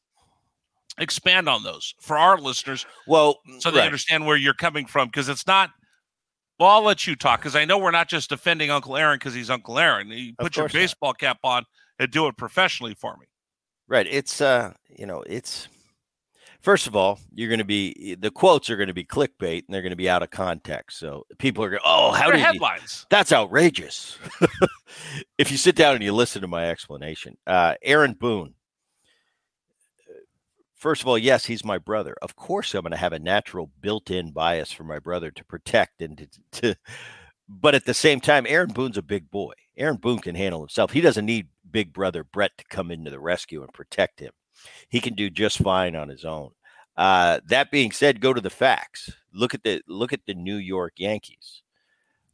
expand 0.98 1.48
on 1.48 1.64
those 1.64 1.94
for 2.02 2.18
our 2.18 2.38
listeners. 2.38 2.86
Well, 3.08 3.40
so 3.60 3.72
they 3.72 3.80
right. 3.80 3.86
understand 3.86 4.26
where 4.26 4.38
you're 4.38 4.54
coming 4.54 4.86
from 4.86 5.08
because 5.08 5.30
it's 5.30 5.48
not. 5.48 5.72
Well, 6.60 6.70
I'll 6.70 6.84
let 6.84 7.08
you 7.08 7.16
talk 7.16 7.40
because 7.40 7.56
I 7.56 7.64
know 7.64 7.78
we're 7.78 7.92
not 7.92 8.10
just 8.10 8.30
defending 8.30 8.70
Uncle 8.70 8.98
Aaron 8.98 9.16
because 9.18 9.34
he's 9.34 9.50
Uncle 9.50 9.80
Aaron. 9.80 10.10
You 10.10 10.34
put 10.38 10.58
your 10.58 10.68
baseball 10.68 11.12
not. 11.12 11.20
cap 11.20 11.38
on 11.44 11.64
and 12.00 12.12
do 12.12 12.28
it 12.28 12.38
professionally 12.38 12.96
for 12.96 13.18
me. 13.18 13.28
Right. 13.88 14.08
It's 14.10 14.42
uh, 14.42 14.74
you 14.88 15.06
know, 15.06 15.24
it's 15.28 15.68
First 16.62 16.88
of 16.88 16.96
all, 16.96 17.20
you're 17.34 17.48
going 17.48 17.60
to 17.60 17.66
be 17.66 18.16
the 18.20 18.32
quotes 18.32 18.70
are 18.70 18.76
going 18.76 18.88
to 18.88 18.94
be 18.94 19.06
clickbait 19.06 19.60
and 19.66 19.74
they're 19.74 19.82
going 19.82 19.92
to 19.92 19.96
be 19.96 20.10
out 20.10 20.24
of 20.24 20.30
context. 20.30 21.00
So 21.00 21.26
people 21.38 21.64
are 21.64 21.70
going, 21.70 21.82
"Oh, 21.86 22.12
how 22.12 22.30
did 22.30 22.42
headlines? 22.42 23.04
You, 23.04 23.08
that's 23.10 23.32
outrageous." 23.32 24.18
if 25.38 25.52
you 25.52 25.58
sit 25.58 25.78
down 25.78 25.96
and 25.96 26.04
you 26.04 26.12
listen 26.12 26.42
to 26.42 26.50
my 26.50 26.70
explanation, 26.70 27.38
uh, 27.48 27.76
Aaron 27.82 28.14
Boone. 28.14 28.56
First 30.76 31.02
of 31.02 31.08
all, 31.08 31.18
yes, 31.18 31.46
he's 31.46 31.64
my 31.64 31.78
brother. 31.78 32.16
Of 32.22 32.36
course, 32.36 32.74
I'm 32.74 32.82
going 32.82 32.92
to 32.92 32.98
have 32.98 33.14
a 33.14 33.20
natural 33.20 33.70
built-in 33.82 34.32
bias 34.32 34.72
for 34.72 34.86
my 34.86 35.00
brother 35.00 35.30
to 35.32 35.44
protect 35.46 36.02
and 36.02 36.18
to, 36.18 36.62
to 36.62 36.76
but 37.50 37.74
at 37.74 37.86
the 37.86 37.94
same 37.94 38.22
time, 38.22 38.46
Aaron 38.48 38.72
Boone's 38.72 38.98
a 38.98 39.02
big 39.02 39.32
boy. 39.32 39.54
Aaron 39.76 39.98
Boone 39.98 40.20
can 40.20 40.36
handle 40.36 40.60
himself. 40.60 40.92
He 40.92 41.02
doesn't 41.02 41.26
need 41.26 41.48
big 41.72 41.94
brother 41.94 42.24
Bret 42.24 42.58
to 42.58 42.64
come 42.70 42.92
into 42.92 43.12
the 43.12 43.20
rescue 43.20 43.62
and 43.62 43.74
protect 43.74 44.20
him 44.20 44.32
he 44.88 45.00
can 45.00 45.14
do 45.14 45.30
just 45.30 45.60
fine 45.60 45.96
on 45.96 46.10
his 46.10 46.26
own. 46.26 46.52
Uh, 46.98 47.40
that 47.48 47.72
being 47.72 47.92
said, 47.92 48.22
go 48.22 48.34
to 48.34 48.42
the 48.42 48.50
facts. 48.50 49.12
Look 49.34 49.54
at 49.54 49.64
the 49.64 49.82
look 49.88 50.12
at 50.12 50.26
the 50.26 50.34
New 50.34 50.58
York 50.58 50.94
Yankees. 50.98 51.62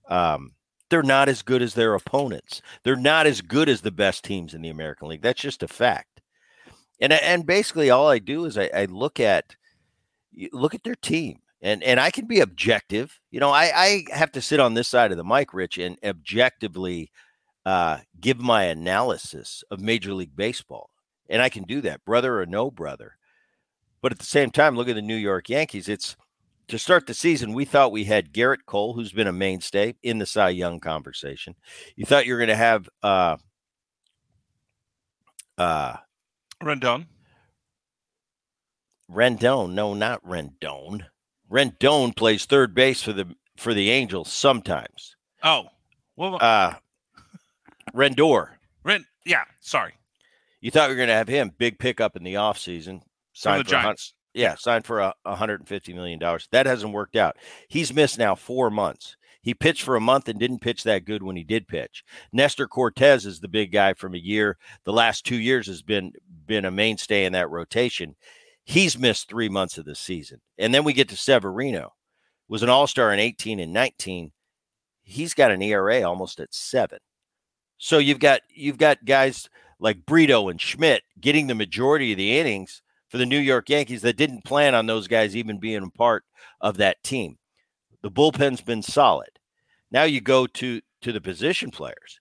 Um, 0.09 0.53
they're 0.89 1.03
not 1.03 1.29
as 1.29 1.41
good 1.41 1.61
as 1.61 1.73
their 1.73 1.93
opponents. 1.93 2.61
They're 2.83 2.95
not 2.95 3.27
as 3.27 3.41
good 3.41 3.69
as 3.69 3.81
the 3.81 3.91
best 3.91 4.23
teams 4.23 4.53
in 4.53 4.61
the 4.61 4.69
American 4.69 5.07
League. 5.07 5.21
That's 5.21 5.41
just 5.41 5.63
a 5.63 5.67
fact. 5.67 6.21
And 6.99 7.13
and 7.13 7.45
basically, 7.45 7.89
all 7.89 8.07
I 8.07 8.19
do 8.19 8.45
is 8.45 8.57
I, 8.57 8.69
I 8.73 8.85
look 8.85 9.19
at 9.19 9.55
look 10.51 10.73
at 10.73 10.83
their 10.83 10.95
team, 10.95 11.39
and 11.61 11.83
and 11.83 11.99
I 11.99 12.09
can 12.09 12.25
be 12.25 12.39
objective. 12.39 13.19
You 13.29 13.39
know, 13.39 13.51
I 13.51 13.71
I 13.75 14.05
have 14.13 14.31
to 14.31 14.41
sit 14.41 14.59
on 14.59 14.73
this 14.73 14.87
side 14.87 15.11
of 15.11 15.17
the 15.17 15.23
mic, 15.23 15.53
Rich, 15.53 15.77
and 15.77 15.99
objectively 16.03 17.11
uh, 17.65 17.99
give 18.19 18.39
my 18.39 18.63
analysis 18.63 19.63
of 19.71 19.79
Major 19.79 20.13
League 20.13 20.35
Baseball 20.35 20.89
and 21.29 21.41
I 21.41 21.49
can 21.49 21.63
do 21.63 21.81
that, 21.81 22.05
brother 22.05 22.39
or 22.39 22.45
no 22.45 22.69
brother. 22.71 23.17
But 24.01 24.11
at 24.11 24.19
the 24.19 24.25
same 24.25 24.51
time, 24.51 24.75
look 24.75 24.87
at 24.87 24.95
the 24.95 25.01
New 25.01 25.15
York 25.15 25.49
Yankees. 25.49 25.89
It's 25.89 26.15
to 26.67 26.79
start 26.79 27.07
the 27.07 27.13
season, 27.13 27.53
we 27.53 27.65
thought 27.65 27.91
we 27.91 28.05
had 28.05 28.33
Gerrit 28.33 28.65
Cole, 28.65 28.93
who's 28.93 29.11
been 29.11 29.27
a 29.27 29.33
mainstay 29.33 29.95
in 30.01 30.17
the 30.17 30.25
Cy 30.25 30.49
Young 30.49 30.79
conversation. 30.79 31.55
You 31.95 32.05
thought 32.05 32.25
you 32.25 32.33
were 32.33 32.39
going 32.39 32.49
to 32.49 32.55
have 32.55 32.89
uh, 33.03 33.37
uh, 35.57 35.97
Rendon. 36.63 37.05
Rendon, 39.11 39.73
no, 39.73 39.93
not 39.93 40.23
Rendon. 40.25 41.05
Rendon 41.51 42.15
plays 42.15 42.45
third 42.45 42.73
base 42.73 43.03
for 43.03 43.13
the 43.13 43.35
for 43.55 43.73
the 43.75 43.91
Angels 43.91 44.33
sometimes. 44.33 45.15
Oh, 45.43 45.65
well, 46.15 46.39
uh, 46.41 46.73
Rendor. 47.93 48.57
Rent, 48.83 49.05
yeah, 49.25 49.43
sorry. 49.61 49.93
You 50.61 50.71
thought 50.71 50.89
we 50.89 50.95
were 50.95 50.97
going 50.97 51.09
to 51.09 51.15
have 51.15 51.27
him 51.27 51.51
big 51.57 51.79
pickup 51.79 52.15
in 52.15 52.23
the 52.23 52.35
offseason. 52.35 53.01
Signed 53.33 53.65
for 53.65 53.69
the 53.69 53.71
Giants. 53.71 54.13
Yeah, 54.33 54.55
signed 54.55 54.85
for 54.85 54.99
a 54.99 55.13
$150 55.25 55.95
million. 55.95 56.19
That 56.51 56.65
hasn't 56.65 56.93
worked 56.93 57.15
out. 57.15 57.37
He's 57.69 57.93
missed 57.93 58.19
now 58.19 58.35
four 58.35 58.69
months. 58.69 59.15
He 59.41 59.53
pitched 59.53 59.83
for 59.83 59.95
a 59.95 60.01
month 60.01 60.27
and 60.27 60.39
didn't 60.39 60.61
pitch 60.61 60.83
that 60.83 61.05
good 61.05 61.21
when 61.21 61.35
he 61.35 61.43
did 61.43 61.67
pitch. 61.67 62.03
Nestor 62.33 62.67
Cortes 62.67 63.25
is 63.25 63.39
the 63.39 63.47
big 63.47 63.71
guy 63.71 63.93
from 63.93 64.15
a 64.15 64.19
year. 64.19 64.57
The 64.85 64.91
last 64.91 65.23
two 65.23 65.37
years 65.37 65.67
has 65.67 65.83
been 65.83 66.13
been 66.47 66.65
a 66.65 66.71
mainstay 66.71 67.25
in 67.25 67.33
that 67.33 67.51
rotation. 67.51 68.15
He's 68.63 68.97
missed 68.97 69.29
three 69.29 69.47
months 69.47 69.77
of 69.77 69.85
the 69.85 69.93
season. 69.93 70.41
And 70.57 70.73
then 70.73 70.83
we 70.83 70.93
get 70.93 71.09
to 71.09 71.17
Severino, 71.17 71.93
was 72.47 72.63
an 72.63 72.69
all-star 72.69 73.13
in 73.13 73.19
18 73.19 73.59
and 73.59 73.71
19. 73.71 74.31
He's 75.03 75.35
got 75.35 75.51
an 75.51 75.61
ERA 75.61 76.01
almost 76.01 76.39
at 76.39 76.53
seven. 76.53 76.99
So 77.77 77.97
you've 77.97 78.19
got 78.19 78.41
you've 78.49 78.77
got 78.77 79.05
guys 79.05 79.49
like 79.79 80.05
Brito 80.05 80.49
and 80.49 80.59
Schmidt 80.59 81.03
getting 81.19 81.47
the 81.47 81.55
majority 81.55 82.11
of 82.11 82.17
the 82.17 82.37
innings 82.37 82.81
for 83.09 83.17
the 83.17 83.25
New 83.25 83.39
York 83.39 83.69
Yankees 83.69 84.01
that 84.01 84.17
didn't 84.17 84.45
plan 84.45 84.73
on 84.73 84.85
those 84.85 85.07
guys 85.07 85.35
even 85.35 85.59
being 85.59 85.83
a 85.83 85.89
part 85.89 86.23
of 86.61 86.77
that 86.77 87.03
team. 87.03 87.37
The 88.01 88.11
bullpen's 88.11 88.61
been 88.61 88.81
solid. 88.81 89.39
Now 89.91 90.03
you 90.03 90.21
go 90.21 90.47
to 90.47 90.81
to 91.01 91.11
the 91.11 91.21
position 91.21 91.71
players. 91.71 92.19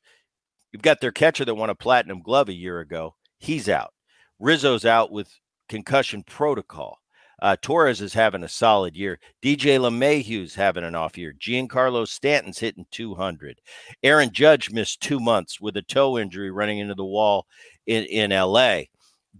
You've 0.72 0.82
got 0.82 1.00
their 1.00 1.12
catcher 1.12 1.44
that 1.44 1.54
won 1.54 1.70
a 1.70 1.74
platinum 1.74 2.20
glove 2.20 2.48
a 2.48 2.54
year 2.54 2.80
ago. 2.80 3.14
He's 3.38 3.68
out. 3.68 3.94
Rizzo's 4.40 4.84
out 4.84 5.12
with 5.12 5.38
concussion 5.68 6.24
protocol. 6.24 6.98
Uh, 7.42 7.56
Torres 7.60 8.00
is 8.00 8.14
having 8.14 8.44
a 8.44 8.48
solid 8.48 8.96
year. 8.96 9.18
DJ 9.42 9.78
LeMahieu's 9.78 10.54
having 10.54 10.84
an 10.84 10.94
off 10.94 11.18
year. 11.18 11.34
Giancarlo 11.38 12.06
Stanton's 12.06 12.58
hitting 12.58 12.86
200. 12.90 13.60
Aaron 14.02 14.30
Judge 14.32 14.70
missed 14.70 15.00
two 15.00 15.20
months 15.20 15.60
with 15.60 15.76
a 15.76 15.82
toe 15.82 16.18
injury 16.18 16.50
running 16.50 16.78
into 16.78 16.94
the 16.94 17.04
wall 17.04 17.46
in, 17.86 18.04
in 18.04 18.30
LA. 18.30 18.82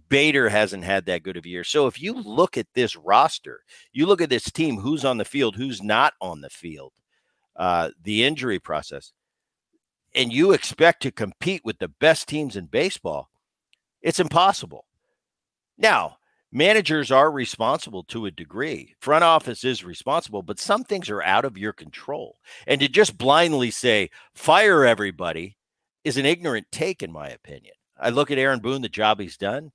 Bader 0.09 0.49
hasn't 0.49 0.83
had 0.83 1.05
that 1.05 1.23
good 1.23 1.37
of 1.37 1.45
a 1.45 1.49
year. 1.49 1.63
So 1.63 1.87
if 1.87 2.01
you 2.01 2.13
look 2.13 2.57
at 2.57 2.67
this 2.73 2.95
roster, 2.95 3.61
you 3.93 4.05
look 4.05 4.21
at 4.21 4.29
this 4.29 4.51
team, 4.51 4.77
who's 4.77 5.05
on 5.05 5.17
the 5.17 5.25
field, 5.25 5.55
who's 5.55 5.81
not 5.81 6.13
on 6.21 6.41
the 6.41 6.49
field, 6.49 6.93
uh, 7.55 7.91
the 8.03 8.23
injury 8.23 8.59
process, 8.59 9.13
and 10.13 10.31
you 10.31 10.51
expect 10.51 11.01
to 11.03 11.11
compete 11.11 11.61
with 11.63 11.79
the 11.79 11.87
best 11.87 12.27
teams 12.27 12.55
in 12.55 12.65
baseball, 12.65 13.29
it's 14.01 14.19
impossible. 14.19 14.85
Now, 15.77 16.17
managers 16.55 17.11
are 17.11 17.29
responsible 17.29 18.03
to 18.03 18.25
a 18.25 18.31
degree. 18.31 18.95
Front 19.01 19.25
office 19.25 19.65
is 19.65 19.83
responsible, 19.83 20.41
but 20.41 20.57
some 20.57 20.85
things 20.85 21.09
are 21.09 21.21
out 21.21 21.43
of 21.43 21.57
your 21.57 21.73
control. 21.73 22.37
And 22.65 22.79
to 22.79 22.87
just 22.87 23.17
blindly 23.17 23.71
say, 23.71 24.09
fire 24.33 24.85
everybody 24.85 25.57
is 26.05 26.15
an 26.15 26.25
ignorant 26.25 26.67
take, 26.71 27.03
in 27.03 27.11
my 27.11 27.27
opinion. 27.27 27.73
I 27.99 28.09
look 28.09 28.31
at 28.31 28.37
Aaron 28.37 28.61
Boone, 28.61 28.81
the 28.81 28.89
job 28.89 29.19
he's 29.19 29.35
done. 29.35 29.73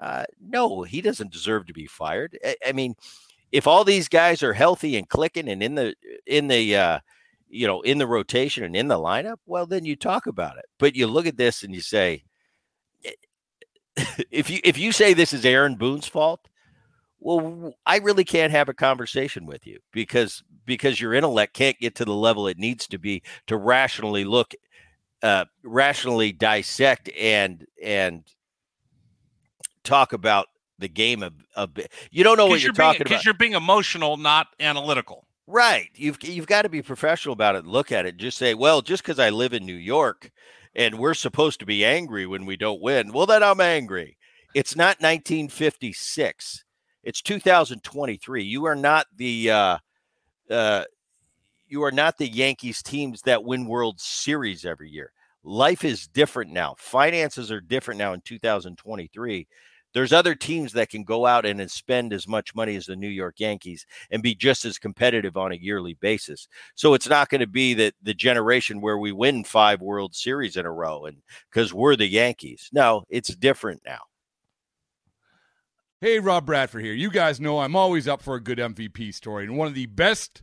Uh, 0.00 0.24
no, 0.40 0.84
he 0.84 1.00
doesn't 1.00 1.32
deserve 1.32 1.66
to 1.66 1.72
be 1.72 1.86
fired. 1.86 2.38
I, 2.44 2.56
I, 2.68 2.72
mean, 2.72 2.94
if 3.50 3.66
all 3.66 3.82
these 3.82 4.08
guys 4.08 4.44
are 4.44 4.52
healthy 4.52 4.96
and 4.96 5.08
clicking 5.08 5.48
and 5.48 5.62
in 5.62 5.74
the 5.74 5.94
in 6.26 6.46
the 6.46 6.76
uh, 6.76 7.00
you 7.48 7.66
know 7.66 7.82
in 7.82 7.98
the 7.98 8.06
rotation 8.06 8.64
and 8.64 8.74
in 8.74 8.88
the 8.88 8.96
lineup, 8.96 9.36
well, 9.46 9.66
then 9.66 9.84
you 9.84 9.96
talk 9.96 10.26
about 10.26 10.56
it. 10.56 10.64
But 10.78 10.96
you 10.96 11.06
look 11.06 11.26
at 11.26 11.36
this 11.36 11.62
and 11.62 11.74
you 11.74 11.82
say, 11.82 12.24
if 14.30 14.50
you 14.50 14.60
if 14.64 14.78
you 14.78 14.92
say 14.92 15.14
this 15.14 15.32
is 15.32 15.44
Aaron 15.44 15.74
Boone's 15.74 16.06
fault, 16.06 16.48
well, 17.18 17.74
I 17.86 17.98
really 17.98 18.24
can't 18.24 18.52
have 18.52 18.68
a 18.68 18.74
conversation 18.74 19.46
with 19.46 19.66
you 19.66 19.78
because 19.92 20.42
because 20.64 21.00
your 21.00 21.14
intellect 21.14 21.54
can't 21.54 21.78
get 21.78 21.94
to 21.96 22.04
the 22.04 22.14
level 22.14 22.46
it 22.46 22.58
needs 22.58 22.86
to 22.88 22.98
be 22.98 23.22
to 23.46 23.56
rationally 23.56 24.24
look, 24.24 24.54
uh, 25.22 25.44
rationally 25.62 26.32
dissect 26.32 27.10
and 27.18 27.66
and 27.82 28.24
talk 29.82 30.12
about 30.12 30.46
the 30.78 30.88
game 30.88 31.22
of, 31.22 31.34
of 31.54 31.70
you 32.10 32.24
don't 32.24 32.36
know 32.36 32.46
what 32.46 32.60
you're, 32.60 32.68
you're 32.68 32.72
being, 32.72 32.86
talking 32.86 33.02
about 33.02 33.08
because 33.10 33.24
you're 33.24 33.34
being 33.34 33.52
emotional, 33.52 34.16
not 34.16 34.48
analytical. 34.58 35.26
Right. 35.46 35.90
You've 35.94 36.22
you've 36.22 36.46
got 36.46 36.62
to 36.62 36.68
be 36.68 36.80
professional 36.80 37.32
about 37.32 37.56
it. 37.56 37.66
Look 37.66 37.92
at 37.92 38.06
it. 38.06 38.16
Just 38.16 38.38
say, 38.38 38.54
well, 38.54 38.82
just 38.82 39.02
because 39.02 39.18
I 39.18 39.30
live 39.30 39.52
in 39.52 39.66
New 39.66 39.74
York 39.74 40.30
and 40.74 40.98
we're 40.98 41.14
supposed 41.14 41.60
to 41.60 41.66
be 41.66 41.84
angry 41.84 42.26
when 42.26 42.46
we 42.46 42.56
don't 42.56 42.80
win, 42.80 43.12
well, 43.12 43.26
then 43.26 43.42
I'm 43.42 43.60
angry. 43.60 44.16
It's 44.54 44.76
not 44.76 45.00
1956. 45.00 46.64
It's 47.02 47.22
2023. 47.22 48.42
You 48.42 48.64
are 48.66 48.76
not 48.76 49.06
the 49.16 49.50
uh, 49.50 49.78
uh, 50.50 50.84
you 51.68 51.82
are 51.84 51.92
not 51.92 52.18
the 52.18 52.28
Yankees 52.28 52.82
teams 52.82 53.22
that 53.22 53.44
win 53.44 53.66
World 53.66 54.00
Series 54.00 54.64
every 54.64 54.90
year. 54.90 55.12
Life 55.42 55.84
is 55.84 56.06
different 56.08 56.52
now. 56.52 56.74
Finances 56.78 57.50
are 57.50 57.60
different 57.60 57.98
now 57.98 58.12
in 58.12 58.20
2023 58.20 59.46
there's 59.92 60.12
other 60.12 60.34
teams 60.34 60.72
that 60.72 60.88
can 60.88 61.04
go 61.04 61.26
out 61.26 61.44
and 61.44 61.70
spend 61.70 62.12
as 62.12 62.28
much 62.28 62.54
money 62.54 62.76
as 62.76 62.86
the 62.86 62.96
New 62.96 63.08
York 63.08 63.40
Yankees 63.40 63.86
and 64.10 64.22
be 64.22 64.34
just 64.34 64.64
as 64.64 64.78
competitive 64.78 65.36
on 65.36 65.52
a 65.52 65.56
yearly 65.56 65.94
basis. 65.94 66.48
So 66.74 66.94
it's 66.94 67.08
not 67.08 67.28
going 67.28 67.40
to 67.40 67.46
be 67.46 67.74
that 67.74 67.94
the 68.02 68.14
generation 68.14 68.80
where 68.80 68.98
we 68.98 69.12
win 69.12 69.44
five 69.44 69.80
World 69.80 70.14
Series 70.14 70.56
in 70.56 70.66
a 70.66 70.72
row 70.72 71.06
and 71.06 71.18
because 71.50 71.74
we're 71.74 71.96
the 71.96 72.06
Yankees. 72.06 72.68
No, 72.72 73.04
it's 73.08 73.34
different 73.34 73.82
now. 73.84 74.00
Hey, 76.00 76.18
Rob 76.18 76.46
Bradford 76.46 76.82
here. 76.82 76.94
You 76.94 77.10
guys 77.10 77.40
know 77.40 77.58
I'm 77.58 77.76
always 77.76 78.08
up 78.08 78.22
for 78.22 78.34
a 78.34 78.42
good 78.42 78.56
MVP 78.56 79.12
story, 79.12 79.44
and 79.44 79.58
one 79.58 79.68
of 79.68 79.74
the 79.74 79.84
best 79.84 80.42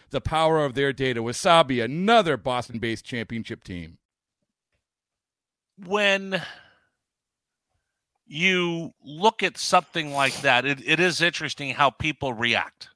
the 0.11 0.21
power 0.21 0.63
of 0.63 0.73
their 0.73 0.93
data. 0.93 1.23
Wasabi, 1.23 1.83
another 1.83 2.37
Boston 2.37 2.79
based 2.79 3.05
championship 3.05 3.63
team. 3.63 3.97
When 5.85 6.41
you 8.27 8.93
look 9.03 9.43
at 9.43 9.57
something 9.57 10.13
like 10.13 10.41
that, 10.41 10.65
it, 10.65 10.81
it 10.85 10.99
is 10.99 11.21
interesting 11.21 11.73
how 11.73 11.89
people 11.89 12.33
react. 12.33 12.89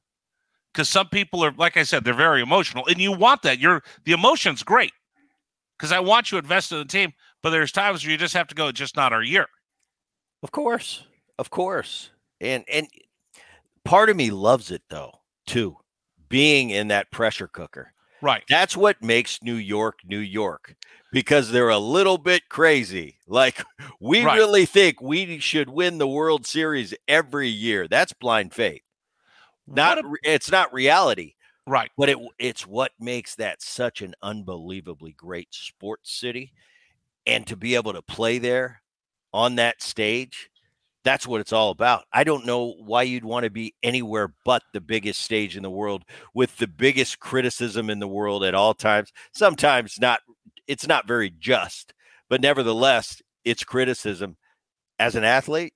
Because 0.72 0.88
some 0.89 1.07
people 1.07 1.43
are, 1.43 1.53
like 1.57 1.77
I 1.77 1.84
said, 1.84 2.03
they're 2.03 2.13
very 2.13 2.41
emotional, 2.41 2.86
and 2.86 3.00
you 3.00 3.13
want 3.13 3.43
that. 3.43 3.60
You're 3.60 3.81
the 4.03 4.12
emotion's 4.12 4.62
great 4.62 4.91
because 5.77 5.93
I 5.93 6.00
want 6.01 6.31
you 6.31 6.38
invested 6.38 6.75
in 6.75 6.81
the 6.81 6.88
team, 6.88 7.13
but 7.41 7.51
there's 7.51 7.72
times 7.72 8.03
where 8.03 8.12
you 8.12 8.17
just 8.17 8.34
have 8.34 8.48
to 8.48 8.55
go, 8.55 8.72
just 8.74 8.98
not 8.98 9.13
our 9.13 9.24
year. 9.24 9.48
Of 10.43 10.51
course, 10.51 11.05
of 11.39 11.50
course, 11.50 12.10
and 12.41 12.65
and 12.72 12.88
part 13.86 14.10
of 14.10 14.17
me 14.17 14.31
loves 14.31 14.69
it 14.69 14.84
though 14.89 15.22
too 15.48 15.77
being 16.29 16.69
in 16.69 16.88
that 16.89 17.12
pressure 17.12 17.47
cooker. 17.47 17.93
Right. 18.21 18.43
That's 18.49 18.76
what 18.76 19.04
makes 19.04 19.41
New 19.43 19.56
York 19.56 19.99
New 20.06 20.19
York 20.19 20.76
because 21.12 21.52
they're 21.52 21.69
a 21.69 21.78
little 21.78 22.17
bit 22.17 22.49
crazy. 22.49 23.19
Like 23.28 23.63
we 23.99 24.23
right. 24.23 24.36
really 24.36 24.67
think 24.67 25.02
we 25.02 25.39
should 25.39 25.67
win 25.67 25.97
the 25.97 26.08
World 26.08 26.45
Series 26.45 26.93
every 27.08 27.49
year. 27.49 27.88
That's 27.88 28.13
blind 28.13 28.54
faith. 28.54 28.84
Not 29.67 29.97
a, 29.97 30.13
it's 30.21 30.52
not 30.52 30.71
reality. 30.71 31.34
Right. 31.65 31.89
But 31.97 32.10
it 32.10 32.17
it's 32.38 32.67
what 32.67 32.91
makes 32.99 33.34
that 33.36 33.63
such 33.63 34.04
an 34.04 34.13
unbelievably 34.21 35.13
great 35.13 35.47
sports 35.52 36.12
city 36.13 36.54
and 37.26 37.47
to 37.47 37.56
be 37.56 37.73
able 37.73 37.93
to 37.93 38.04
play 38.04 38.38
there 38.38 38.84
on 39.34 39.56
that 39.56 39.82
stage 39.82 40.52
that's 41.06 41.28
what 41.28 41.39
it's 41.39 41.54
all 41.54 41.70
about. 41.70 42.04
I 42.12 42.24
don't 42.24 42.46
know 42.46 42.74
why 42.80 43.04
you'd 43.04 43.24
want 43.24 43.44
to 43.44 43.50
be 43.52 43.76
anywhere 43.84 44.34
but 44.44 44.63
the 44.74 44.82
biggest 44.82 45.22
stage 45.22 45.56
in 45.56 45.63
the 45.63 45.70
world 45.70 46.04
with 46.34 46.58
the 46.58 46.68
biggest 46.68 47.20
criticism 47.20 47.89
in 47.89 48.00
the 48.00 48.08
world 48.08 48.44
at 48.44 48.56
all 48.56 48.74
times. 48.74 49.13
Sometimes 49.32 50.00
not 50.02 50.20
it's 50.68 50.88
not 50.88 51.08
very 51.08 51.30
just, 51.30 51.94
but 52.28 52.41
nevertheless, 52.41 53.22
it's 53.46 53.63
criticism 53.63 54.36
as 54.98 55.15
an 55.15 55.24
athlete 55.24 55.74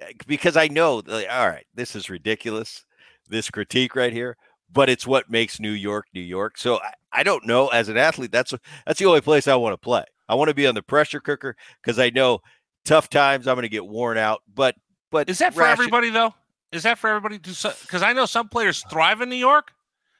eh, 0.00 0.12
because 0.26 0.56
I 0.56 0.68
know 0.68 1.02
all 1.08 1.48
right, 1.48 1.66
this 1.74 1.96
is 1.96 2.10
ridiculous. 2.10 2.84
This 3.28 3.50
critique 3.50 3.96
right 3.96 4.12
here, 4.12 4.36
but 4.70 4.90
it's 4.90 5.06
what 5.06 5.30
makes 5.30 5.58
New 5.58 5.70
York 5.70 6.06
New 6.12 6.20
York. 6.20 6.58
So 6.58 6.76
I, 6.76 6.92
I 7.12 7.22
don't 7.22 7.46
know 7.46 7.68
as 7.68 7.88
an 7.88 7.96
athlete 7.96 8.30
that's 8.30 8.52
that's 8.86 8.98
the 8.98 9.06
only 9.06 9.22
place 9.22 9.48
I 9.48 9.56
want 9.56 9.72
to 9.72 9.78
play. 9.78 10.04
I 10.28 10.34
want 10.34 10.48
to 10.48 10.54
be 10.54 10.66
on 10.66 10.74
the 10.74 10.82
pressure 10.82 11.20
cooker 11.20 11.56
because 11.82 11.98
I 11.98 12.10
know 12.10 12.40
tough 12.84 13.08
times. 13.10 13.46
I'm 13.46 13.54
going 13.54 13.62
to 13.62 13.68
get 13.68 13.86
worn 13.86 14.18
out. 14.18 14.42
But 14.54 14.76
but 15.10 15.28
is 15.28 15.38
that 15.38 15.54
for 15.54 15.60
ration- 15.60 15.72
everybody 15.72 16.10
though? 16.10 16.34
Is 16.72 16.84
that 16.84 16.98
for 16.98 17.08
everybody? 17.08 17.38
To? 17.38 17.76
Because 17.82 18.02
I 18.02 18.12
know 18.12 18.26
some 18.26 18.48
players 18.48 18.84
thrive 18.90 19.20
in 19.20 19.28
New 19.28 19.36
York. 19.36 19.72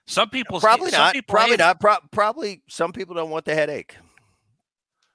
Some 0.06 0.28
people 0.28 0.60
probably 0.60 0.90
some 0.90 1.00
not. 1.00 1.14
People 1.14 1.32
probably 1.32 1.52
hate. 1.52 1.60
not. 1.60 1.80
Pro- 1.80 1.96
probably 2.10 2.62
some 2.68 2.92
people 2.92 3.14
don't 3.14 3.30
want 3.30 3.44
the 3.44 3.54
headache. 3.54 3.96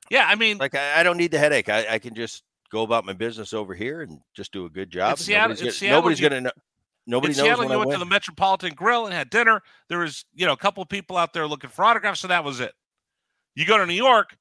Yeah, 0.10 0.25
I 0.27 0.36
mean, 0.36 0.57
like 0.57 0.73
I, 0.73 1.01
I 1.01 1.03
don't 1.03 1.17
need 1.17 1.31
the 1.31 1.39
headache. 1.39 1.69
I, 1.69 1.95
I, 1.95 1.99
can 1.99 2.15
just 2.15 2.43
go 2.71 2.83
about 2.83 3.05
my 3.05 3.12
business 3.12 3.53
over 3.53 3.73
here 3.73 4.01
and 4.01 4.19
just 4.33 4.53
do 4.53 4.65
a 4.65 4.69
good 4.69 4.89
job. 4.89 5.19
Seattle, 5.19 5.49
nobody's, 5.49 5.77
Seattle, 5.77 5.99
nobody's 5.99 6.19
you, 6.19 6.29
gonna 6.29 6.41
know. 6.41 6.51
Nobody 7.05 7.33
knows 7.33 7.43
Seattle, 7.43 7.60
when 7.60 7.69
you 7.69 7.73
I 7.75 7.77
went 7.77 7.91
to 7.91 7.97
the 7.97 8.05
Metropolitan 8.05 8.73
Grill 8.73 9.05
and 9.05 9.13
had 9.13 9.29
dinner. 9.29 9.62
There 9.88 9.99
was, 9.99 10.25
you 10.33 10.45
know, 10.45 10.51
a 10.53 10.57
couple 10.57 10.83
of 10.83 10.89
people 10.89 11.15
out 11.15 11.33
there 11.33 11.47
looking 11.47 11.69
for 11.69 11.86
autographs, 11.86 12.19
so 12.19 12.27
that 12.27 12.43
was 12.43 12.60
it. 12.60 12.73
You 13.55 13.65
go 13.65 13.77
to 13.77 13.86
New 13.86 13.93
York, 13.93 14.38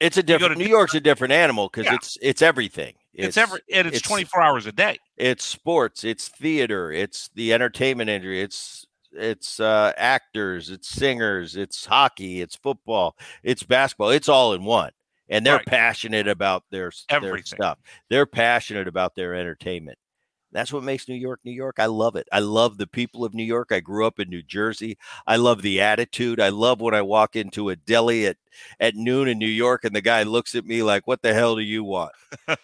it's 0.00 0.16
a 0.16 0.22
different. 0.22 0.58
New 0.58 0.66
York's 0.66 0.94
a 0.94 1.00
different 1.00 1.32
animal 1.32 1.68
because 1.68 1.86
Yeah. 1.86 1.94
it's 1.94 2.18
it's 2.22 2.42
everything. 2.42 2.94
it's, 3.14 3.36
every 3.36 3.60
and 3.72 3.86
it's, 3.86 4.00
24 4.00 4.42
hours 4.42 4.66
a 4.66 4.72
day. 4.72 4.96
It's 5.16 5.44
sports. 5.44 6.04
It's 6.04 6.28
theater. 6.28 6.90
It's 6.92 7.28
the 7.34 7.52
entertainment 7.52 8.08
industry. 8.10 8.40
It's 8.42 8.86
it's 9.12 9.58
uh, 9.60 9.92
actors. 9.96 10.70
It's 10.70 10.88
singers. 10.88 11.56
It's 11.56 11.84
hockey. 11.84 12.40
It's 12.40 12.56
football. 12.56 13.16
It's 13.42 13.62
basketball. 13.62 14.10
It's 14.10 14.28
all 14.28 14.54
in 14.54 14.64
one. 14.64 14.90
And 15.28 15.44
they're 15.46 15.56
Right. 15.56 15.66
passionate 15.66 16.26
about 16.28 16.64
their 16.70 16.90
their 17.08 17.16
Everything. 17.16 17.44
stuff. 17.44 17.78
They're 18.08 18.26
passionate 18.26 18.88
about 18.88 19.14
their 19.14 19.34
entertainment. 19.34 19.98
That's 20.52 20.72
what 20.72 20.82
makes 20.82 21.08
New 21.08 21.14
York 21.14 21.40
New 21.44 21.52
York. 21.52 21.76
I 21.78 21.86
love 21.86 22.16
it. 22.16 22.28
I 22.32 22.40
love 22.40 22.76
the 22.76 22.86
people 22.86 23.24
of 23.24 23.34
New 23.34 23.44
York. 23.44 23.70
I 23.70 23.80
grew 23.80 24.06
up 24.06 24.18
in 24.18 24.28
New 24.28 24.42
Jersey. 24.42 24.98
I 25.26 25.36
love 25.36 25.62
the 25.62 25.80
attitude. 25.80 26.40
I 26.40 26.48
love 26.48 26.80
when 26.80 26.94
I 26.94 27.02
walk 27.02 27.36
into 27.36 27.70
a 27.70 27.76
deli 27.76 28.26
at, 28.26 28.36
at 28.78 28.94
noon 28.94 29.28
in 29.28 29.38
New 29.38 29.46
York 29.46 29.84
and 29.84 29.94
the 29.94 30.00
guy 30.00 30.22
looks 30.24 30.54
at 30.54 30.66
me 30.66 30.82
like, 30.82 31.06
What 31.06 31.22
the 31.22 31.34
hell 31.34 31.56
do 31.56 31.62
you 31.62 31.84
want? 31.84 32.12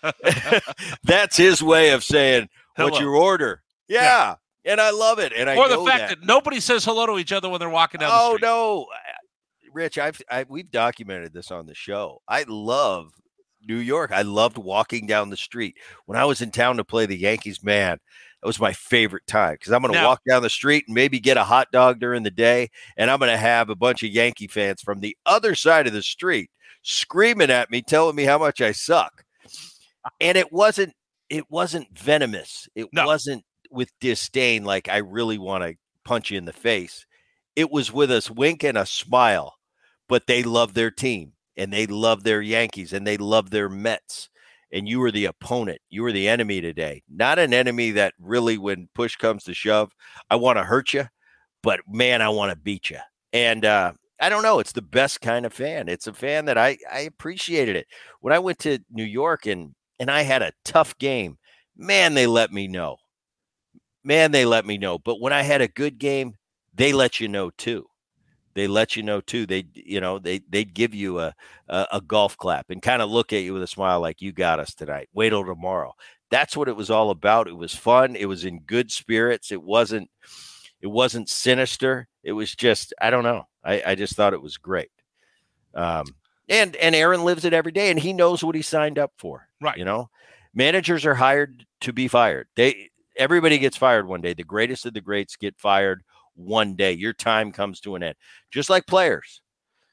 That's 1.05 1.37
his 1.37 1.63
way 1.63 1.91
of 1.91 2.03
saying, 2.03 2.49
What's 2.77 3.01
your 3.01 3.15
order? 3.15 3.63
Yeah. 3.89 4.03
Yeah. 4.03 4.35
And 4.73 4.81
I 4.81 4.91
love 4.91 5.21
it. 5.21 5.33
And 5.35 5.49
I 5.49 5.57
or 5.57 5.69
the 5.69 5.85
fact 5.85 6.09
that. 6.09 6.27
nobody 6.27 6.59
says 6.59 6.85
hello 6.85 7.07
to 7.07 7.19
each 7.19 7.33
other 7.33 7.49
when 7.49 7.61
they're 7.61 7.71
walking 7.71 8.01
down 8.01 8.11
the 8.11 8.17
oh 8.17 8.39
no, 8.43 8.87
Rich, 9.73 9.99
I've 9.99 10.21
I, 10.31 10.45
we've 10.49 10.71
documented 10.71 11.33
this 11.33 11.51
on 11.51 11.67
the 11.67 11.75
show. 11.75 12.21
I 12.27 12.45
love 12.49 13.13
New 13.67 13.79
York. 13.79 14.13
I 14.13 14.23
loved 14.23 14.59
walking 14.59 15.07
down 15.07 15.31
the 15.31 15.37
street 15.37 15.77
when 16.07 16.19
I 16.19 16.25
was 16.25 16.41
in 16.41 16.51
town 16.51 16.77
to 16.77 16.85
play 16.85 17.07
the 17.07 17.17
Yankees. 17.17 17.63
Man, 17.63 17.99
that 18.41 18.47
was 18.47 18.61
my 18.61 18.73
favorite 18.73 19.27
time 19.27 19.55
because 19.55 19.73
I'm 19.73 19.83
going 19.83 19.95
to 19.95 20.03
walk 20.05 20.21
down 20.29 20.43
the 20.43 20.51
street 20.51 20.85
and 20.87 20.95
maybe 20.95 21.21
get 21.21 21.37
a 21.37 21.45
hot 21.45 21.69
dog 21.73 21.99
during 22.01 22.23
the 22.23 22.31
day, 22.31 22.69
and 22.97 23.11
I'm 23.11 23.19
going 23.19 23.31
to 23.31 23.37
have 23.37 23.71
a 23.71 23.77
bunch 23.77 24.03
of 24.03 24.11
Yankee 24.11 24.49
fans 24.49 24.83
from 24.83 25.01
the 25.01 25.17
other 25.27 25.55
side 25.55 25.87
of 25.87 25.93
the 25.93 26.03
street 26.03 26.51
screaming 26.83 27.51
at 27.51 27.71
me, 27.71 27.83
telling 27.83 28.15
me 28.17 28.25
how 28.25 28.39
much 28.39 28.61
I 28.61 28.73
suck. 28.73 29.25
Uh-huh. 29.45 30.11
And 30.21 30.39
it 30.39 30.53
wasn't 30.53 30.95
it 31.29 31.51
wasn't 31.51 31.99
venomous. 31.99 32.69
It 32.75 32.89
No. 32.93 33.07
wasn't 33.07 33.45
with 33.71 33.91
disdain 34.01 34.65
like 34.65 34.89
I 34.89 34.99
really 34.99 35.39
want 35.39 35.65
to 35.65 35.75
punch 36.05 36.31
you 36.31 36.39
in 36.39 36.45
the 36.45 36.53
face. 36.53 37.05
It 37.57 37.71
was 37.71 37.93
with 37.93 38.11
a 38.13 38.33
wink 38.35 38.63
and 38.63 38.79
a 38.79 38.87
smile, 38.87 39.57
but 40.09 40.27
they 40.29 40.43
love 40.45 40.75
their 40.75 40.91
team 40.93 41.33
and 41.57 41.73
they 41.73 41.87
love 41.87 42.23
their 42.23 42.43
Yankees 42.43 42.93
and 42.93 43.07
they 43.07 43.17
love 43.17 43.51
their 43.51 43.69
Mets. 43.69 44.29
And 44.73 44.89
you 44.89 44.99
were 44.99 45.13
the 45.13 45.27
opponent. 45.27 45.81
You 45.91 46.03
were 46.03 46.13
the 46.13 46.29
enemy 46.29 46.61
today. 46.61 47.03
Not 47.09 47.39
an 47.39 47.55
enemy 47.55 47.93
that 47.93 48.15
really, 48.19 48.59
when 48.59 48.89
push 48.95 49.15
comes 49.17 49.45
to 49.45 49.55
shove, 49.55 49.93
I 50.29 50.37
want 50.37 50.59
to 50.59 50.65
hurt 50.65 50.93
you, 50.93 51.07
but 51.63 51.81
man, 51.89 52.21
I 52.21 52.29
want 52.29 52.51
to 52.51 52.57
beat 52.59 52.91
you. 52.91 52.99
And 53.33 53.65
uh, 53.65 53.93
I 54.21 54.29
don't 54.29 54.43
know. 54.43 54.59
It's 54.59 54.73
the 54.73 54.83
best 54.83 55.21
kind 55.21 55.47
of 55.47 55.53
fan. 55.53 55.89
It's 55.89 56.07
a 56.07 56.13
fan 56.13 56.47
that 56.47 56.59
I 56.59 56.79
I 56.91 57.01
appreciated 57.01 57.77
it. 57.77 57.87
When 58.21 58.33
I 58.33 58.39
went 58.39 58.59
to 58.61 58.79
New 58.91 59.05
York 59.05 59.47
and 59.47 59.75
and 60.01 60.11
I 60.11 60.23
had 60.23 60.43
a 60.43 60.53
tough 60.65 60.97
game, 60.99 61.39
man, 61.77 62.15
they 62.15 62.27
let 62.27 62.53
me 62.53 62.67
know. 62.67 62.97
Man, 64.05 64.31
they 64.33 64.45
let 64.45 64.65
me 64.65 64.79
know. 64.79 64.99
But 64.99 65.21
when 65.21 65.33
I 65.33 65.43
had 65.43 65.61
a 65.61 65.69
good 65.69 65.99
game, 65.99 66.35
they 66.75 66.93
let 66.93 67.21
you 67.21 67.29
know 67.29 67.51
too. 67.51 67.87
They 68.57 68.67
let 68.67 68.97
you 68.97 69.03
know 69.03 69.21
too. 69.21 69.45
They 69.45 69.67
you 69.75 70.01
know 70.01 70.19
they 70.19 70.41
they'd 70.49 70.73
give 70.73 70.95
you 70.95 71.21
a 71.21 71.35
a, 71.69 71.87
a 71.93 72.01
golf 72.01 72.39
clap 72.39 72.71
and 72.71 72.81
kind 72.81 73.03
of 73.03 73.11
look 73.11 73.35
at 73.35 73.43
you 73.43 73.53
with 73.53 73.63
a 73.63 73.67
smile 73.67 74.01
like 74.01 74.23
you 74.23 74.33
got 74.33 74.59
us 74.59 74.75
tonight. 74.75 75.11
Wait 75.13 75.29
till 75.29 75.45
tomorrow. 75.45 75.93
That's 76.31 76.57
what 76.57 76.67
it 76.67 76.75
was 76.75 76.91
all 76.91 77.11
about. 77.11 77.49
It 77.49 77.57
was 77.57 77.75
fun. 77.75 78.17
It 78.17 78.25
was 78.25 78.47
in 78.47 78.61
good 78.61 78.91
spirits. 78.91 79.53
It 79.53 79.63
wasn't 79.63 80.11
it 80.81 80.87
wasn't 80.87 81.29
sinister. 81.29 82.09
It 82.25 82.33
was 82.33 82.55
just 82.55 82.95
I 82.99 83.11
don't 83.11 83.25
know. 83.25 83.45
I, 83.63 83.83
I 83.89 83.95
just 83.95 84.17
thought 84.17 84.33
it 84.33 84.43
was 84.43 84.57
great. 84.57 84.91
Um, 85.75 86.07
and 86.49 86.75
and 86.77 86.95
Aaron 86.95 87.25
lives 87.25 87.45
it 87.45 87.53
every 87.53 87.73
day, 87.73 87.91
and 87.91 87.99
he 87.99 88.15
knows 88.15 88.43
what 88.43 88.55
he 88.55 88.63
signed 88.63 88.99
up 88.99 89.13
for. 89.19 89.49
Right. 89.61 89.77
You 89.77 89.85
know, 89.85 90.09
managers 90.55 91.05
are 91.05 91.15
hired 91.15 91.67
to 91.83 91.93
be 91.93 92.09
fired. 92.09 92.49
They 92.57 92.89
everybody 93.19 93.59
gets 93.59 93.77
fired 93.77 94.09
one 94.09 94.23
day. 94.23 94.33
The 94.33 94.45
greatest 94.45 94.87
of 94.87 94.95
the 94.95 95.03
greats 95.03 95.37
get 95.37 95.59
fired 95.59 96.03
one 96.37 96.77
day. 96.77 96.93
Your 96.93 97.13
time 97.13 97.51
comes 97.53 97.81
to 97.81 97.97
an 97.97 98.03
end, 98.03 98.15
just 98.51 98.71
like 98.71 98.87
players. 98.87 99.41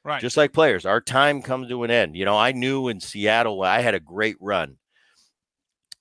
Right. 0.04 0.20
Just 0.20 0.36
like 0.36 0.52
players, 0.52 0.84
our 0.84 1.00
time 1.00 1.40
comes 1.40 1.68
to 1.68 1.82
an 1.82 1.90
end. 1.90 2.14
You 2.14 2.26
know, 2.26 2.36
I 2.36 2.52
knew 2.52 2.88
in 2.88 3.00
Seattle 3.00 3.62
I 3.62 3.80
had 3.80 3.94
a 3.94 4.00
great 4.00 4.36
run, 4.38 4.76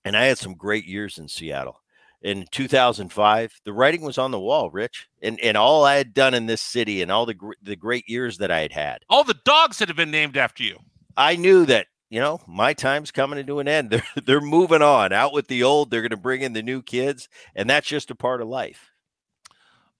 and 0.03 0.15
I 0.17 0.25
had 0.25 0.38
some 0.38 0.56
great 0.56 0.86
years 0.86 1.17
in 1.17 1.27
Seattle 1.27 1.79
in 2.23 2.45
2005 2.51 3.60
the 3.65 3.73
writing 3.73 4.01
was 4.01 4.17
on 4.17 4.32
the 4.32 4.39
wall 4.39 4.71
rich 4.71 5.08
and 5.21 5.38
and 5.41 5.58
all 5.58 5.84
i 5.84 5.95
had 5.95 6.13
done 6.13 6.34
in 6.34 6.45
this 6.45 6.62
city 6.62 7.01
and 7.01 7.12
all 7.12 7.25
the 7.25 7.34
gr- 7.34 7.51
the 7.62 7.75
great 7.75 8.08
years 8.08 8.38
that 8.38 8.49
i 8.49 8.62
had 8.62 8.71
had 8.71 8.99
All 9.10 9.25
the 9.25 9.36
dogs 9.43 9.79
that 9.79 9.89
have 9.89 9.97
been 9.97 10.10
named 10.10 10.38
after 10.38 10.63
you. 10.63 10.79
i 11.17 11.36
knew 11.36 11.65
that 11.65 11.88
you 12.10 12.21
know 12.21 12.39
my 12.47 12.71
time's 12.73 13.12
coming 13.12 13.45
to 13.45 13.60
an 13.60 13.67
end 13.67 13.89
they're 13.91 14.03
they're 14.25 14.39
moving 14.39 14.82
on 14.82 15.12
out 15.12 15.34
with 15.34 15.47
the 15.47 15.63
old 15.63 15.91
they're 15.91 16.01
going 16.01 16.12
to 16.12 16.17
bring 16.17 16.41
in 16.43 16.53
the 16.53 16.63
new 16.63 16.82
kids 16.82 17.27
and 17.56 17.69
that's 17.69 17.88
just 17.88 18.10
a 18.10 18.15
part 18.15 18.41
of 18.41 18.47
life 18.47 18.92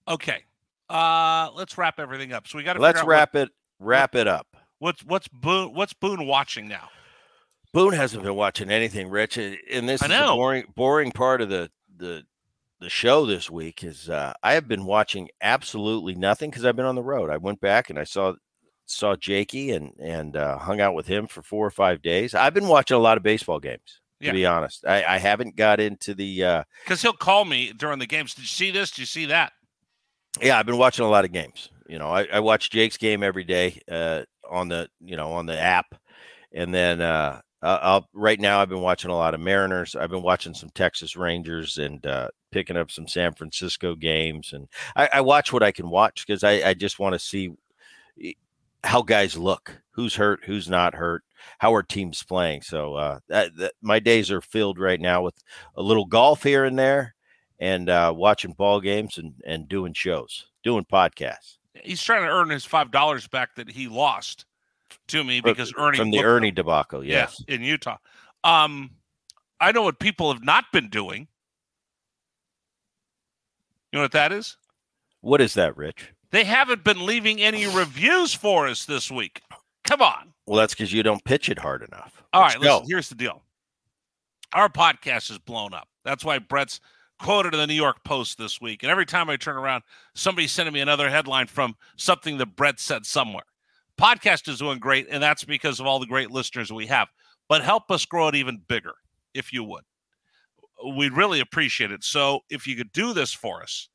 Okay. 0.08 0.44
Uh 0.88 1.50
let's 1.54 1.78
wrap 1.78 1.98
everything 1.98 2.32
up. 2.32 2.46
So 2.46 2.58
we 2.58 2.64
got 2.64 2.74
to 2.74 2.80
let's 2.80 3.02
wrap 3.04 3.34
it 3.34 3.50
wrap 3.80 4.14
it 4.14 4.26
up 4.28 4.46
what's 4.78 5.02
what's 5.04 5.28
Boone 5.28 5.74
what's 5.74 5.92
Boone 5.94 6.26
watching 6.26 6.68
now? 6.68 6.88
boone 7.72 7.92
hasn't 7.92 8.22
been 8.22 8.36
watching 8.36 8.70
anything 8.70 9.08
rich 9.08 9.36
and 9.36 9.88
this 9.88 10.00
I 10.02 10.04
is 10.06 10.10
know. 10.10 10.36
boring 10.36 10.64
boring 10.76 11.10
part 11.10 11.40
of 11.40 11.48
the 11.48 11.70
the 11.96 12.22
the 12.80 12.88
show 12.90 13.24
this 13.24 13.50
week 13.50 13.82
is 13.82 14.08
uh, 14.10 14.32
I 14.42 14.52
have 14.54 14.68
been 14.68 14.84
watching 14.84 15.28
absolutely 15.40 16.14
nothing 16.14 16.50
because 16.50 16.64
I've 16.66 16.76
been 16.76 16.84
on 16.84 16.96
the 16.96 17.02
road. 17.02 17.30
I 17.30 17.36
went 17.38 17.60
back 17.60 17.88
and 17.88 17.98
I 17.98 18.04
saw 18.04 18.34
saw 18.84 19.16
Jakey 19.16 19.70
and 19.72 19.92
and 19.98 20.36
uh, 20.36 20.58
hung 20.58 20.80
out 20.80 20.94
with 20.94 21.06
him 21.06 21.26
for 21.26 21.40
four 21.42 21.66
or 21.66 21.70
five 21.70 22.02
days. 22.02 22.34
I've 22.34 22.52
been 22.54 22.68
watching 22.68 22.96
a 22.96 23.00
lot 23.00 23.16
of 23.16 23.22
baseball 23.22 23.58
games. 23.58 24.00
To 24.20 24.26
Yeah. 24.26 24.32
be 24.32 24.44
honest, 24.46 24.84
I, 24.86 25.02
I 25.04 25.18
haven't 25.18 25.56
got 25.56 25.80
into 25.80 26.14
the. 26.14 26.44
Uh, 26.44 26.64
Because 26.84 27.00
he'll 27.02 27.12
call 27.14 27.44
me 27.44 27.72
during 27.72 27.98
the 27.98 28.06
games. 28.06 28.34
Did 28.34 28.42
you 28.42 28.48
see 28.48 28.70
this? 28.70 28.90
Did 28.90 28.98
you 28.98 29.06
see 29.06 29.24
that? 29.26 29.52
Yeah, 30.42 30.58
I've 30.58 30.66
been 30.66 30.78
watching 30.78 31.04
a 31.04 31.10
lot 31.10 31.24
of 31.24 31.32
games. 31.32 31.70
You 31.88 31.98
know, 31.98 32.08
I, 32.08 32.26
I 32.32 32.40
watch 32.40 32.70
Jake's 32.70 32.96
game 32.96 33.22
every 33.22 33.44
day 33.44 33.80
uh, 33.90 34.22
on 34.48 34.68
the 34.68 34.88
you 35.00 35.16
know 35.16 35.32
on 35.32 35.46
the 35.46 35.58
app, 35.58 35.94
and 36.52 36.74
then 36.74 37.00
uh, 37.00 37.40
I'll 37.62 38.08
right 38.12 38.40
now 38.40 38.60
I've 38.60 38.68
been 38.68 38.80
watching 38.80 39.10
a 39.10 39.16
lot 39.16 39.34
of 39.34 39.40
Mariners. 39.40 39.94
I've 39.94 40.10
been 40.10 40.22
watching 40.22 40.54
some 40.54 40.70
Texas 40.74 41.16
Rangers 41.16 41.78
and 41.78 42.04
uh, 42.06 42.28
picking 42.52 42.76
up 42.76 42.90
some 42.90 43.08
San 43.08 43.34
Francisco 43.34 43.94
games, 43.94 44.52
and 44.52 44.68
I, 44.96 45.08
I 45.14 45.20
watch 45.22 45.52
what 45.52 45.62
I 45.62 45.72
can 45.72 45.88
watch 45.88 46.26
because 46.26 46.44
I, 46.44 46.52
I 46.68 46.74
just 46.74 46.98
want 46.98 47.14
to 47.14 47.18
see 47.18 47.50
e- 48.18 48.36
how 48.82 49.02
guys 49.02 49.36
look, 49.36 49.80
who's 49.92 50.14
hurt, 50.14 50.40
who's 50.44 50.68
not 50.68 50.94
hurt, 50.94 51.22
how 51.58 51.74
are 51.74 51.82
team's 51.82 52.22
playing. 52.22 52.62
So 52.62 52.94
uh, 52.94 53.18
that, 53.28 53.56
that 53.56 53.72
my 53.80 53.98
days 53.98 54.30
are 54.30 54.42
filled 54.42 54.78
right 54.78 55.00
now 55.00 55.22
with 55.22 55.34
a 55.76 55.82
little 55.82 56.04
golf 56.04 56.42
here 56.42 56.64
and 56.64 56.78
there, 56.78 57.13
and 57.58 57.88
uh, 57.88 58.12
watching 58.14 58.52
ball 58.52 58.80
games 58.80 59.18
and 59.18 59.34
and 59.46 59.68
doing 59.68 59.92
shows, 59.92 60.46
doing 60.62 60.84
podcasts 60.84 61.58
He's 61.82 62.02
trying 62.02 62.22
to 62.22 62.28
earn 62.28 62.50
his 62.50 62.64
five 62.64 62.90
dollars 62.90 63.26
back 63.26 63.56
that 63.56 63.70
he 63.70 63.88
lost 63.88 64.46
to 65.08 65.24
me 65.24 65.40
because 65.40 65.72
Ernie 65.76 65.98
from 65.98 66.10
the 66.10 66.24
Ernie 66.24 66.48
him. 66.48 66.54
debacle. 66.54 67.04
Yes. 67.04 67.42
Yeah, 67.48 67.56
in 67.56 67.62
Utah. 67.62 67.96
Um, 68.44 68.90
I 69.60 69.72
know 69.72 69.82
what 69.82 69.98
people 69.98 70.32
have 70.32 70.44
not 70.44 70.66
been 70.72 70.88
doing. 70.88 71.26
You 73.92 73.98
know 73.98 74.02
what 74.02 74.12
that 74.12 74.32
is? 74.32 74.56
What 75.20 75.40
is 75.40 75.54
that, 75.54 75.76
Rich? 75.76 76.12
They 76.30 76.44
haven't 76.44 76.84
been 76.84 77.06
leaving 77.06 77.40
any 77.40 77.66
reviews 77.66 78.34
for 78.34 78.66
us 78.66 78.84
this 78.84 79.10
week. 79.10 79.40
Come 79.84 80.02
on. 80.02 80.32
Well, 80.46 80.58
that's 80.58 80.74
because 80.74 80.92
you 80.92 81.02
don't 81.02 81.24
pitch 81.24 81.48
it 81.48 81.58
hard 81.58 81.82
enough. 81.82 82.22
All 82.32 82.42
right, 82.42 82.58
listen, 82.58 82.84
here's 82.88 83.08
the 83.08 83.14
deal. 83.14 83.42
Our 84.52 84.68
podcast 84.68 85.30
is 85.30 85.38
blown 85.38 85.72
up. 85.74 85.88
That's 86.04 86.24
why 86.24 86.38
Bret's 86.38 86.80
quoted 87.18 87.54
in 87.54 87.60
the 87.60 87.66
New 87.66 87.74
York 87.74 88.04
Post 88.04 88.38
this 88.38 88.60
week. 88.60 88.82
And 88.82 88.90
every 88.90 89.06
time 89.06 89.30
I 89.30 89.36
turn 89.36 89.56
around, 89.56 89.82
somebody's 90.14 90.52
sending 90.52 90.74
me 90.74 90.80
another 90.80 91.10
headline 91.10 91.46
from 91.46 91.76
something 91.96 92.38
that 92.38 92.56
Bret 92.56 92.80
said 92.80 93.06
somewhere. 93.06 93.44
Podcast 94.00 94.48
is 94.48 94.58
doing 94.58 94.78
great, 94.78 95.06
and 95.10 95.22
that's 95.22 95.44
because 95.44 95.78
of 95.78 95.86
all 95.86 96.00
the 96.00 96.06
great 96.06 96.30
listeners 96.30 96.72
we 96.72 96.86
have. 96.86 97.08
But 97.48 97.62
help 97.62 97.90
us 97.90 98.04
grow 98.04 98.28
it 98.28 98.34
even 98.34 98.62
bigger, 98.66 98.94
if 99.34 99.52
you 99.52 99.62
would. 99.64 99.84
We'd 100.96 101.16
really 101.16 101.40
appreciate 101.40 101.92
it. 101.92 102.02
So 102.02 102.40
if 102.50 102.66
you 102.66 102.76
could 102.76 102.92
do 102.92 103.12
this 103.12 103.32
for 103.32 103.62
us, 103.62 103.88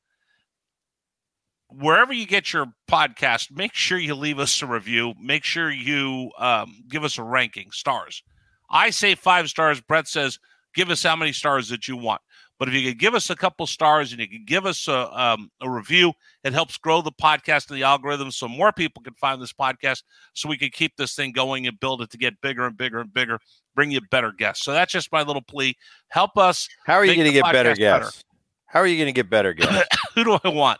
wherever 1.70 2.14
you 2.14 2.26
get 2.26 2.54
your 2.54 2.68
podcast, 2.90 3.52
make 3.52 3.74
sure 3.74 3.98
you 3.98 4.16
leave 4.16 4.40
us 4.40 4.62
a 4.62 4.68
review. 4.68 5.14
Make 5.22 5.44
sure 5.44 5.70
you 5.70 6.32
um, 6.38 6.84
give 6.90 7.04
us 7.04 7.18
a 7.18 7.24
ranking, 7.24 7.72
stars. 7.72 8.24
I 8.70 8.90
say 8.92 9.16
five 9.16 9.50
stars. 9.50 9.82
Bret 9.82 10.08
says 10.08 10.40
give 10.76 10.90
us 10.90 11.04
how 11.04 11.16
many 11.16 11.34
stars 11.34 11.70
that 11.70 11.88
you 11.88 11.98
want. 11.98 12.22
But 12.60 12.68
if 12.68 12.74
you 12.74 12.90
could 12.90 13.00
give 13.00 13.16
us 13.16 13.30
a 13.30 13.36
couple 13.38 13.66
stars 13.66 14.12
and 14.12 14.20
you 14.20 14.28
could 14.28 14.46
give 14.46 14.66
us 14.66 14.90
a, 14.90 15.18
um, 15.18 15.50
a 15.62 15.70
review, 15.70 16.12
it 16.44 16.52
helps 16.52 16.78
grow 16.78 17.02
the 17.02 17.12
podcast 17.12 17.70
and 17.70 17.80
the 17.80 17.84
algorithm 17.84 18.32
so 18.32 18.50
more 18.50 18.74
people 18.74 19.02
can 19.02 19.14
find 19.14 19.42
this 19.42 19.54
podcast 19.54 20.04
so 20.34 20.50
we 20.50 20.58
can 20.58 20.70
keep 20.70 20.98
this 20.98 21.16
thing 21.16 21.32
going 21.32 21.68
and 21.68 21.80
build 21.80 22.02
it 22.02 22.10
to 22.12 22.18
get 22.18 22.40
bigger 22.42 22.66
and 22.66 22.76
bigger 22.76 23.00
and 23.00 23.14
bigger, 23.14 23.40
bring 23.76 23.92
you 23.92 24.02
better 24.12 24.34
guests. 24.34 24.66
So 24.66 24.74
that's 24.74 24.92
just 24.92 25.10
my 25.14 25.24
little 25.24 25.42
plea. 25.42 25.78
Help 26.10 26.38
us. 26.38 26.68
How 26.86 26.96
are 26.96 27.06
you 27.06 27.16
going 27.16 27.28
to 27.28 27.34
get 27.34 27.44
better 27.46 27.70
podcast 27.72 27.80
better. 27.80 28.04
guests? 28.04 28.26
How 28.66 28.80
are 28.82 28.88
you 28.88 28.98
going 28.98 29.08
to 29.08 29.14
get 29.14 29.30
better 29.30 29.54
guests? 29.56 29.98
Who 30.16 30.26
do 30.26 30.38
I 30.44 30.50
want? 30.50 30.80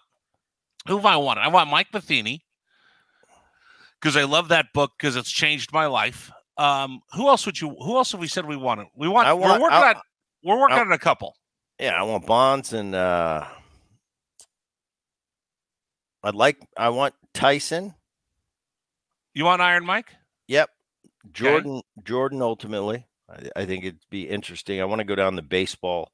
Who 0.88 1.00
do 1.00 1.08
I 1.08 1.16
want? 1.16 1.40
I 1.40 1.48
want 1.48 1.70
Mike 1.70 1.88
Matheny 1.94 2.44
because 4.02 4.18
I 4.18 4.24
love 4.26 4.50
that 4.50 4.68
book 4.74 4.92
because 4.98 5.16
it's 5.16 5.32
changed 5.32 5.72
my 5.72 5.86
life. 5.86 6.30
Um, 6.58 7.00
who 7.16 7.30
else 7.30 7.46
would 7.46 7.60
you? 7.60 7.70
Who 7.70 7.96
else 7.96 8.12
have 8.12 8.20
we 8.20 8.28
said 8.28 8.46
we 8.46 8.58
wanted? 8.58 8.88
We 8.98 9.08
want. 9.08 9.30
I 9.30 9.34
want- 9.34 9.62
we're 9.62 9.64
working 9.64 9.78
I- 9.78 9.90
on. 9.94 9.96
We're 10.44 10.60
working 10.60 10.78
I- 10.78 10.82
on 10.82 10.92
a 10.92 10.98
couple. 10.98 11.36
Yeah, 11.80 12.00
I 12.00 12.04
want 12.04 12.26
Bonds 12.26 12.74
and 12.74 12.94
uh, 12.94 13.46
I'd 16.24 16.36
like 16.36 16.58
I 16.78 16.90
want 16.90 17.14
Tyson. 17.34 17.94
You 19.34 19.46
want 19.46 19.62
Iron 19.62 19.86
Mike? 19.86 20.14
Yep, 20.48 20.70
Jordan. 21.32 21.82
Jordan. 22.04 22.42
Ultimately, 22.42 23.06
I, 23.30 23.62
I 23.62 23.66
think 23.66 23.86
it'd 23.86 24.00
be 24.10 24.28
interesting. 24.28 24.82
I 24.82 24.86
want 24.86 25.00
to 25.00 25.06
go 25.06 25.16
down 25.16 25.36
the 25.36 25.42
baseball, 25.42 26.12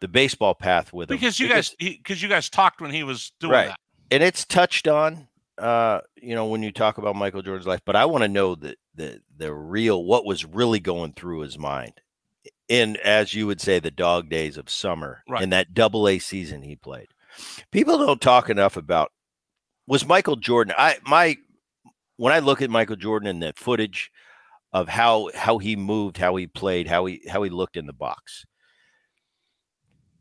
the 0.00 0.08
baseball 0.08 0.54
path 0.54 0.92
with 0.92 1.10
him 1.10 1.16
Because 1.16 1.40
you 1.40 1.48
guys, 1.48 1.74
because 1.78 2.22
you 2.22 2.28
guys 2.28 2.48
talked 2.50 2.80
when 2.80 2.90
he 2.92 3.02
was 3.02 3.32
doing 3.40 3.52
Right. 3.52 3.68
that. 3.68 3.78
and 4.10 4.22
it's 4.22 4.44
touched 4.44 4.86
on 4.88 5.26
uh 5.58 6.00
you 6.16 6.34
know 6.34 6.46
when 6.46 6.62
you 6.62 6.72
talk 6.72 6.96
about 6.96 7.14
michael 7.14 7.42
jordan's 7.42 7.66
life 7.66 7.82
but 7.84 7.94
i 7.94 8.06
want 8.06 8.22
to 8.22 8.28
know 8.28 8.54
the 8.54 8.74
the 8.94 9.20
the 9.36 9.52
real 9.52 10.02
what 10.02 10.24
was 10.24 10.42
really 10.42 10.80
going 10.80 11.12
through 11.12 11.40
his 11.40 11.58
mind 11.58 11.92
in 12.70 12.96
as 13.04 13.34
you 13.34 13.46
would 13.46 13.60
say 13.60 13.78
the 13.78 13.90
dog 13.90 14.28
days 14.30 14.56
of 14.56 14.70
summer 14.70 15.22
Right. 15.28 15.42
in 15.42 15.50
that 15.50 15.74
double 15.74 16.08
a 16.08 16.18
season 16.18 16.62
he 16.62 16.76
played 16.76 17.08
people 17.72 17.98
don't 17.98 18.20
talk 18.20 18.48
enough 18.48 18.76
about 18.76 19.10
was 19.86 20.06
michael 20.06 20.36
jordan 20.36 20.72
i 20.78 20.96
my 21.04 21.36
when 22.16 22.32
i 22.32 22.38
look 22.38 22.62
at 22.62 22.70
michael 22.70 22.96
jordan 22.96 23.28
and 23.28 23.42
the 23.42 23.52
footage 23.56 24.10
of 24.72 24.88
how 24.88 25.30
how 25.34 25.58
he 25.58 25.74
moved 25.74 26.16
how 26.16 26.36
he 26.36 26.46
played 26.46 26.86
how 26.86 27.04
he 27.06 27.20
how 27.28 27.42
he 27.42 27.50
looked 27.50 27.76
in 27.76 27.86
the 27.86 27.92
box 27.92 28.46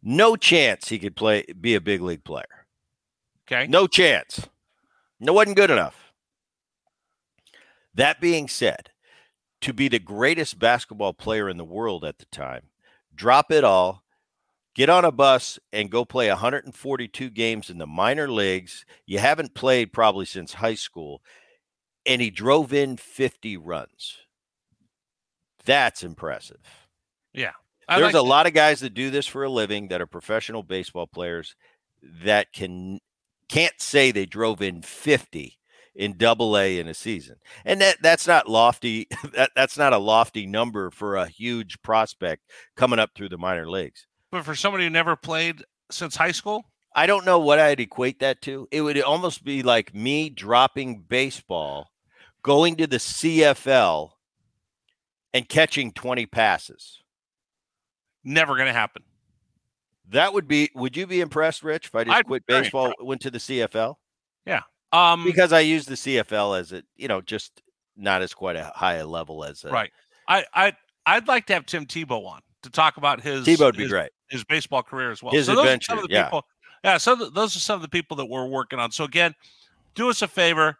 no 0.02 0.36
chance 0.36 0.90
he 0.90 0.98
could 0.98 1.16
play 1.16 1.46
be 1.62 1.76
a 1.76 1.82
big 1.82 2.02
league 2.02 2.24
player 2.24 2.66
Okay. 3.52 3.66
no 3.68 3.88
chance. 3.88 4.48
No, 5.20 5.34
wasn't 5.34 5.58
good 5.58 5.72
enough. 5.72 6.14
That 7.96 8.22
being 8.22 8.48
said, 8.48 8.92
to 9.62 9.74
be 9.74 9.88
the 9.88 10.00
greatest 10.00 10.60
basketball 10.60 11.14
player 11.14 11.50
in 11.50 11.58
the 11.58 11.66
world 11.66 12.06
at 12.06 12.18
the 12.18 12.26
time, 12.26 12.64
drop 13.14 13.52
it 13.52 13.64
all, 13.64 14.04
get 14.74 14.90
on 14.90 15.06
a 15.06 15.12
bus, 15.12 15.60
and 15.74 15.92
go 15.92 16.06
play 16.06 16.30
142 16.30 17.30
games 17.30 17.70
in 17.70 17.78
the 17.78 17.88
minor 17.88 18.30
leagues. 18.30 18.86
You 19.06 19.20
haven't 19.20 19.54
played 19.54 19.92
probably 19.92 20.26
since 20.26 20.54
high 20.54 20.76
school, 20.76 21.22
and 22.06 22.22
he 22.22 22.30
drove 22.30 22.74
in 22.74 22.98
50 22.98 23.58
runs. 23.58 24.18
That's 25.66 26.04
impressive. 26.04 26.88
I 27.88 28.00
There's 28.00 28.14
like 28.14 28.24
a 28.24 28.26
lot 28.26 28.48
of 28.48 28.54
guys 28.54 28.80
that 28.80 28.94
do 28.94 29.10
this 29.10 29.28
for 29.28 29.44
a 29.44 29.50
living 29.50 29.90
that 29.90 30.00
are 30.00 30.08
professional 30.08 30.64
baseball 30.64 31.08
players 31.08 31.56
that 32.02 32.54
can 32.54 33.00
can't 33.50 33.82
say 33.82 34.12
they 34.12 34.26
drove 34.26 34.62
in 34.62 34.82
50 34.82 35.59
in 35.96 36.18
double 36.18 36.58
A 36.58 36.80
in 36.80 36.88
a 36.88 36.94
season. 36.94 37.36
And 37.66 37.82
that 37.82 37.98
that's 38.02 38.28
not 38.28 38.48
lofty. 38.50 39.08
That 39.34 39.52
that's 39.56 39.78
not 39.78 39.94
a 39.94 39.98
lofty 39.98 40.46
number 40.46 40.90
for 40.92 41.16
a 41.16 41.28
huge 41.28 41.82
prospect 41.82 42.44
coming 42.76 43.00
up 43.00 43.12
through 43.16 43.30
the 43.30 43.38
minor 43.38 43.70
leagues. 43.70 44.08
But 44.32 44.46
for 44.46 44.56
somebody 44.56 44.86
who 44.86 44.90
never 44.90 45.16
played 45.16 45.64
since 45.92 46.16
high 46.16 46.32
school, 46.32 46.66
I 46.96 47.06
don't 47.06 47.26
know 47.26 47.40
what 47.40 47.60
I'd 47.60 47.80
equate 47.80 48.20
that 48.20 48.42
to. 48.44 48.68
It 48.72 48.82
would 48.82 49.00
almost 49.02 49.44
be 49.44 49.64
like 49.64 49.94
me 49.94 50.30
dropping 50.30 51.02
baseball, 51.08 51.92
going 52.44 52.76
to 52.78 52.88
the 52.88 52.98
CFL 52.98 54.12
and 55.34 55.48
catching 55.48 55.92
20 55.92 56.26
passes. 56.26 57.02
never 58.24 58.56
going 58.56 58.68
to 58.68 58.74
happen. 58.74 59.04
That 60.10 60.34
would 60.34 60.48
be 60.48 60.72
would 60.74 60.98
you 60.98 61.06
be 61.06 61.22
impressed, 61.22 61.64
Rich, 61.64 61.88
if 61.88 61.96
I 61.96 62.04
just 62.04 62.16
I'd 62.16 62.26
quit 62.26 62.46
baseball, 62.48 62.94
went 63.00 63.22
to 63.22 63.32
the 63.32 63.38
CFL? 63.38 63.96
Um, 64.92 65.24
Because 65.24 65.54
I 65.54 65.60
use 65.60 65.86
the 65.86 65.96
CFL 65.96 66.60
as 66.60 66.72
a, 66.72 66.84
you 66.96 67.08
know, 67.08 67.22
just 67.22 67.62
not 67.96 68.22
as 68.22 68.34
quite 68.34 68.56
a 68.56 68.72
high 68.76 68.96
a 68.96 69.06
level 69.06 69.44
as 69.44 69.64
a, 69.64 69.70
right. 69.70 69.92
I 70.28 70.46
I 70.54 70.74
I'd 71.06 71.28
like 71.28 71.46
to 71.48 71.54
have 71.54 71.66
Tim 71.66 71.86
Tebow 71.86 72.26
on 72.26 72.42
to 72.64 72.70
talk 72.70 72.98
about 72.98 73.22
his 73.22 73.46
Tebow 73.46 73.66
would 73.66 73.78
be 73.78 73.84
his, 73.84 73.92
great. 73.92 74.10
his 74.30 74.44
baseball 74.44 74.84
career 74.84 75.12
as 75.12 75.22
well. 75.22 75.34
His 75.34 75.46
so 75.46 75.54
those 75.56 75.60
are 75.60 75.68
adventure, 75.68 75.86
some 75.92 76.00
of 76.00 76.08
the 76.08 76.14
yeah. 76.14 76.24
people. 76.26 76.46
Yeah, 76.84 76.98
so 76.98 77.16
th- 77.16 77.34
those 77.34 77.56
are 77.56 77.60
some 77.60 77.76
of 77.76 77.82
the 77.82 77.90
people 77.90 78.16
that 78.18 78.26
we're 78.26 78.48
working 78.48 78.80
on. 78.80 78.92
So 78.92 79.04
again, 79.04 79.36
do 79.96 80.10
us 80.10 80.22
a 80.22 80.28
favor 80.28 80.78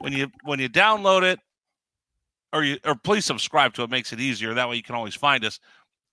when 0.00 0.12
you 0.12 0.30
when 0.44 0.60
you 0.60 0.68
download 0.68 1.22
it, 1.22 1.38
or 2.52 2.62
you 2.62 2.78
or 2.84 2.94
please 2.94 3.24
subscribe 3.24 3.74
to 3.74 3.82
it. 3.82 3.90
Makes 3.90 4.12
it 4.12 4.20
easier. 4.20 4.54
That 4.54 4.68
way 4.68 4.76
you 4.76 4.82
can 4.82 4.94
always 4.94 5.14
find 5.14 5.44
us. 5.44 5.58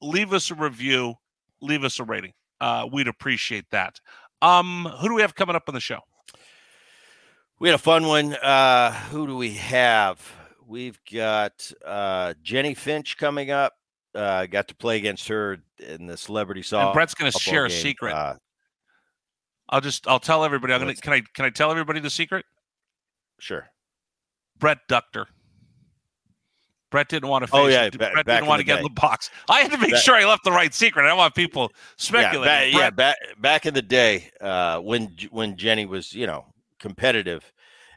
Leave 0.02 0.34
us 0.34 0.52
a 0.52 0.56
review. 0.56 1.16
Leave 1.62 1.84
us 1.84 2.00
a 2.00 2.04
rating. 2.04 2.34
Uh, 2.62 2.88
we'd 2.92 3.08
appreciate 3.08 3.66
that. 3.72 4.00
Um, 4.42 4.88
who 5.00 5.10
do 5.10 5.16
we 5.16 5.22
have 5.22 5.36
coming 5.36 5.56
up 5.56 5.64
on 5.68 5.74
the 5.74 5.82
show? 5.82 6.00
We 7.60 7.70
had 7.70 7.76
a 7.76 7.80
fun 7.80 8.06
one. 8.08 8.34
Uh, 8.36 8.92
who 9.10 9.26
do 9.28 9.36
we 9.36 9.54
have? 9.54 10.20
We've 10.68 11.00
got 11.12 11.72
uh, 11.86 12.34
Jennie 12.44 12.74
Finch 12.76 13.18
coming 13.18 13.52
up. 13.52 13.74
Uh, 14.14 14.46
got 14.48 14.68
to 14.68 14.76
play 14.76 14.98
against 14.98 15.28
her 15.28 15.58
in 15.80 16.08
the 16.08 16.18
celebrity 16.18 16.60
And 16.62 16.66
song. 16.66 16.94
Bret's 16.94 17.14
going 17.14 17.32
to 17.32 17.40
share 17.40 17.66
a 17.66 17.70
secret. 17.70 18.14
Uh, 18.14 18.36
I'll 19.70 19.82
just 19.82 20.08
I'll 20.08 20.20
tell 20.20 20.44
everybody. 20.44 20.74
I'm 20.74 20.80
gonna 20.80 20.96
can 20.96 21.14
I 21.14 21.22
can 21.34 21.46
I 21.46 21.50
tell 21.50 21.72
everybody 21.72 22.00
the 22.00 22.10
secret? 22.10 22.46
sure. 23.40 23.68
Bret 24.58 24.80
her. 24.90 25.28
Bret 26.90 27.10
didn't 27.10 27.30
want 27.30 27.46
to. 27.46 27.50
Oh, 27.54 27.68
yeah, 27.68 27.84
it. 27.84 27.98
Bret 27.98 28.14
back 28.14 28.26
didn't 28.26 28.48
want 28.48 28.60
to 28.60 28.64
get 28.66 28.78
in 28.78 28.84
the 28.84 28.90
box. 28.90 29.30
I 29.50 29.60
had 29.60 29.72
to 29.72 29.78
make 29.78 29.92
Back- 29.92 30.02
sure 30.02 30.16
I 30.16 30.24
left 30.26 30.46
the 30.46 30.52
right 30.52 30.74
secret. 30.74 31.04
I 31.06 31.10
don't 31.10 31.18
want 31.18 31.36
people 31.36 31.70
Yeah, 31.74 31.78
speculating. 31.98 32.74
yeah, 32.74 32.90
Bret- 32.90 32.96
back 32.96 33.18
back 33.40 33.66
in 33.66 33.74
the 33.74 33.82
day, 33.82 34.32
uh, 34.42 34.80
when 34.80 35.16
when 35.32 35.58
Jenny 35.58 35.86
was, 35.86 36.14
you 36.14 36.26
know, 36.28 36.46
competitive, 36.80 37.52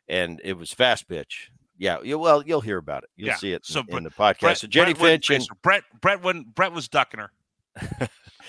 and 0.09 0.41
it 0.45 0.55
was 0.55 0.73
fast 0.73 1.09
pitch. 1.09 1.51
Yeah, 1.79 1.99
you, 2.03 2.19
well, 2.19 2.43
you'll 2.45 2.61
hear 2.61 2.77
about 2.79 3.05
it. 3.05 3.11
You'll 3.17 3.29
Yeah, 3.29 3.37
see 3.37 3.53
it 3.53 3.65
so 3.65 3.81
in, 3.81 3.87
Bret- 3.87 3.97
in 3.99 4.05
the 4.05 4.11
podcast. 4.11 4.41
Bret- 4.41 4.59
so 4.59 4.67
Jennie 4.67 4.93
Bret 4.95 5.25
Finch, 5.25 5.31
and. 5.31 5.47
Bret 5.63 5.83
Bret 6.01 6.23
wouldn't 6.23 6.55
Bret 6.55 6.73
was 6.73 6.89
ducking 6.89 7.21
her. 7.21 7.31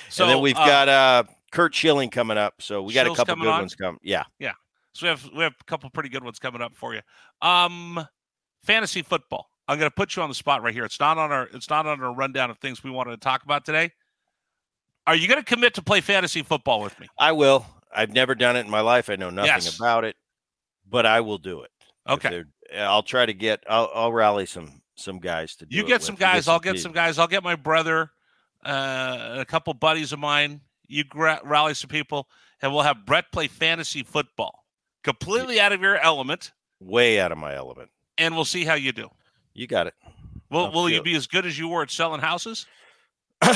so 0.09 0.25
and 0.25 0.31
then 0.33 0.41
we've 0.41 0.57
uh, 0.57 0.65
got 0.65 0.89
uh, 0.89 1.23
Curt 1.51 1.73
Schilling 1.73 2.09
coming 2.09 2.37
up. 2.37 2.55
So 2.59 2.81
we 2.81 2.93
got 2.93 3.05
Schill's 3.05 3.19
a 3.19 3.25
couple 3.25 3.43
good 3.43 3.49
on? 3.51 3.59
ones 3.61 3.75
coming. 3.75 3.99
Yeah, 4.03 4.23
yeah, 4.39 4.51
So 4.93 5.05
we 5.05 5.09
have 5.09 5.29
we 5.35 5.43
have 5.43 5.53
a 5.59 5.63
couple 5.65 5.89
pretty 5.89 6.09
good 6.09 6.23
ones 6.23 6.39
coming 6.39 6.61
up 6.61 6.75
for 6.75 6.93
you. 6.93 7.01
Um, 7.41 8.05
fantasy 8.63 9.01
football. 9.01 9.47
I'm 9.67 9.77
going 9.79 9.89
to 9.89 9.95
put 9.95 10.15
you 10.17 10.21
on 10.23 10.27
the 10.27 10.35
spot 10.35 10.63
right 10.63 10.73
here. 10.73 10.83
It's 10.83 10.99
not 10.99 11.17
on 11.17 11.31
our 11.31 11.47
it's 11.53 11.69
not 11.69 11.85
on 11.87 12.01
our 12.03 12.13
rundown 12.13 12.49
of 12.51 12.57
things 12.57 12.83
we 12.83 12.91
wanted 12.91 13.11
to 13.11 13.17
talk 13.17 13.43
about 13.43 13.63
today. 13.63 13.91
Are 15.07 15.15
you 15.15 15.27
going 15.29 15.39
to 15.39 15.45
commit 15.45 15.73
to 15.75 15.81
play 15.81 16.01
fantasy 16.01 16.43
football 16.43 16.81
with 16.81 16.99
me? 16.99 17.07
I 17.17 17.31
will. 17.31 17.65
I've 17.93 18.13
never 18.13 18.35
done 18.35 18.55
it 18.55 18.61
in 18.65 18.69
my 18.69 18.81
life. 18.81 19.09
I 19.09 19.15
know 19.15 19.29
nothing 19.29 19.47
Yes. 19.49 19.75
about 19.77 20.03
it, 20.05 20.15
but 20.89 21.05
I 21.05 21.21
will 21.21 21.37
do 21.37 21.61
it. 21.61 21.71
Okay. 22.09 22.43
I'll 22.77 23.03
try 23.03 23.25
to 23.25 23.33
get. 23.33 23.63
I'll, 23.69 23.89
I'll 23.93 24.13
rally 24.13 24.45
some 24.45 24.81
some 24.95 25.19
guys 25.19 25.55
to 25.57 25.65
do. 25.65 25.75
You 25.75 25.85
get 25.85 26.01
some 26.01 26.15
guys. 26.15 26.47
I'll 26.47 26.59
get 26.59 26.79
some 26.79 26.91
guys. 26.91 27.17
I'll 27.19 27.27
get 27.27 27.43
my 27.43 27.55
brother, 27.55 28.11
uh, 28.65 29.35
a 29.39 29.45
couple 29.45 29.73
buddies 29.73 30.11
of 30.13 30.19
mine. 30.19 30.61
You 30.87 31.03
gra- 31.03 31.41
rally 31.43 31.73
some 31.73 31.89
people, 31.89 32.27
and 32.61 32.73
we'll 32.73 32.83
have 32.83 33.05
Bret 33.05 33.31
play 33.31 33.47
fantasy 33.47 34.03
football, 34.03 34.65
completely 35.03 35.59
out 35.59 35.71
of 35.73 35.81
your 35.81 35.97
element, 35.97 36.51
way 36.79 37.19
out 37.19 37.31
of 37.31 37.37
my 37.37 37.55
element. 37.55 37.89
and 38.17 38.35
we'll 38.35 38.45
see 38.45 38.63
how 38.65 38.73
you 38.75 38.91
do. 38.91 39.09
You 39.53 39.67
got 39.67 39.87
it. 39.87 39.93
Will 40.49 40.65
I'll 40.65 40.71
Will 40.71 40.89
you 40.89 41.01
be 41.01 41.15
as 41.15 41.27
good 41.27 41.45
as 41.45 41.57
you 41.57 41.67
were 41.69 41.81
at 41.83 41.91
selling 41.91 42.19
houses? 42.21 42.65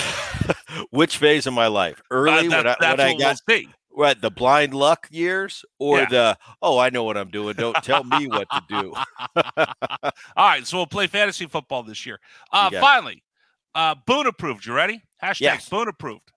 Which 0.91 1.17
phase 1.17 1.47
of 1.47 1.53
my 1.53 1.67
life? 1.67 2.01
Early 2.11 2.47
Uh, 2.47 2.49
when 2.49 2.53
I, 2.53 2.75
when 2.79 2.99
I 2.99 3.13
got 3.17 3.37
we'll 3.47 3.65
what 3.95 4.21
the 4.21 4.29
blind 4.29 4.73
luck 4.73 5.07
years, 5.11 5.63
or 5.79 5.99
Yeah. 5.99 6.05
the 6.09 6.37
oh 6.61 6.77
I 6.77 6.89
know 6.89 7.03
what 7.03 7.17
I'm 7.17 7.29
doing. 7.31 7.55
Don't 7.55 7.75
tell 7.83 8.03
me 8.03 8.27
what 8.27 8.47
to 8.51 8.61
do. 8.69 8.93
All 9.57 10.11
right, 10.49 10.65
so 10.67 10.77
we'll 10.77 10.87
play 10.87 11.07
fantasy 11.07 11.45
football 11.47 11.83
this 11.83 12.05
year. 12.05 12.19
Uh, 12.51 12.69
finally, 12.71 13.23
uh, 13.73 13.95
Boone 14.05 14.27
approved. 14.27 14.65
You 14.65 14.73
ready? 14.73 15.01
Hashtag 15.23 15.41
Yes. 15.41 15.69
Boone 15.69 15.87
approved. 15.87 16.31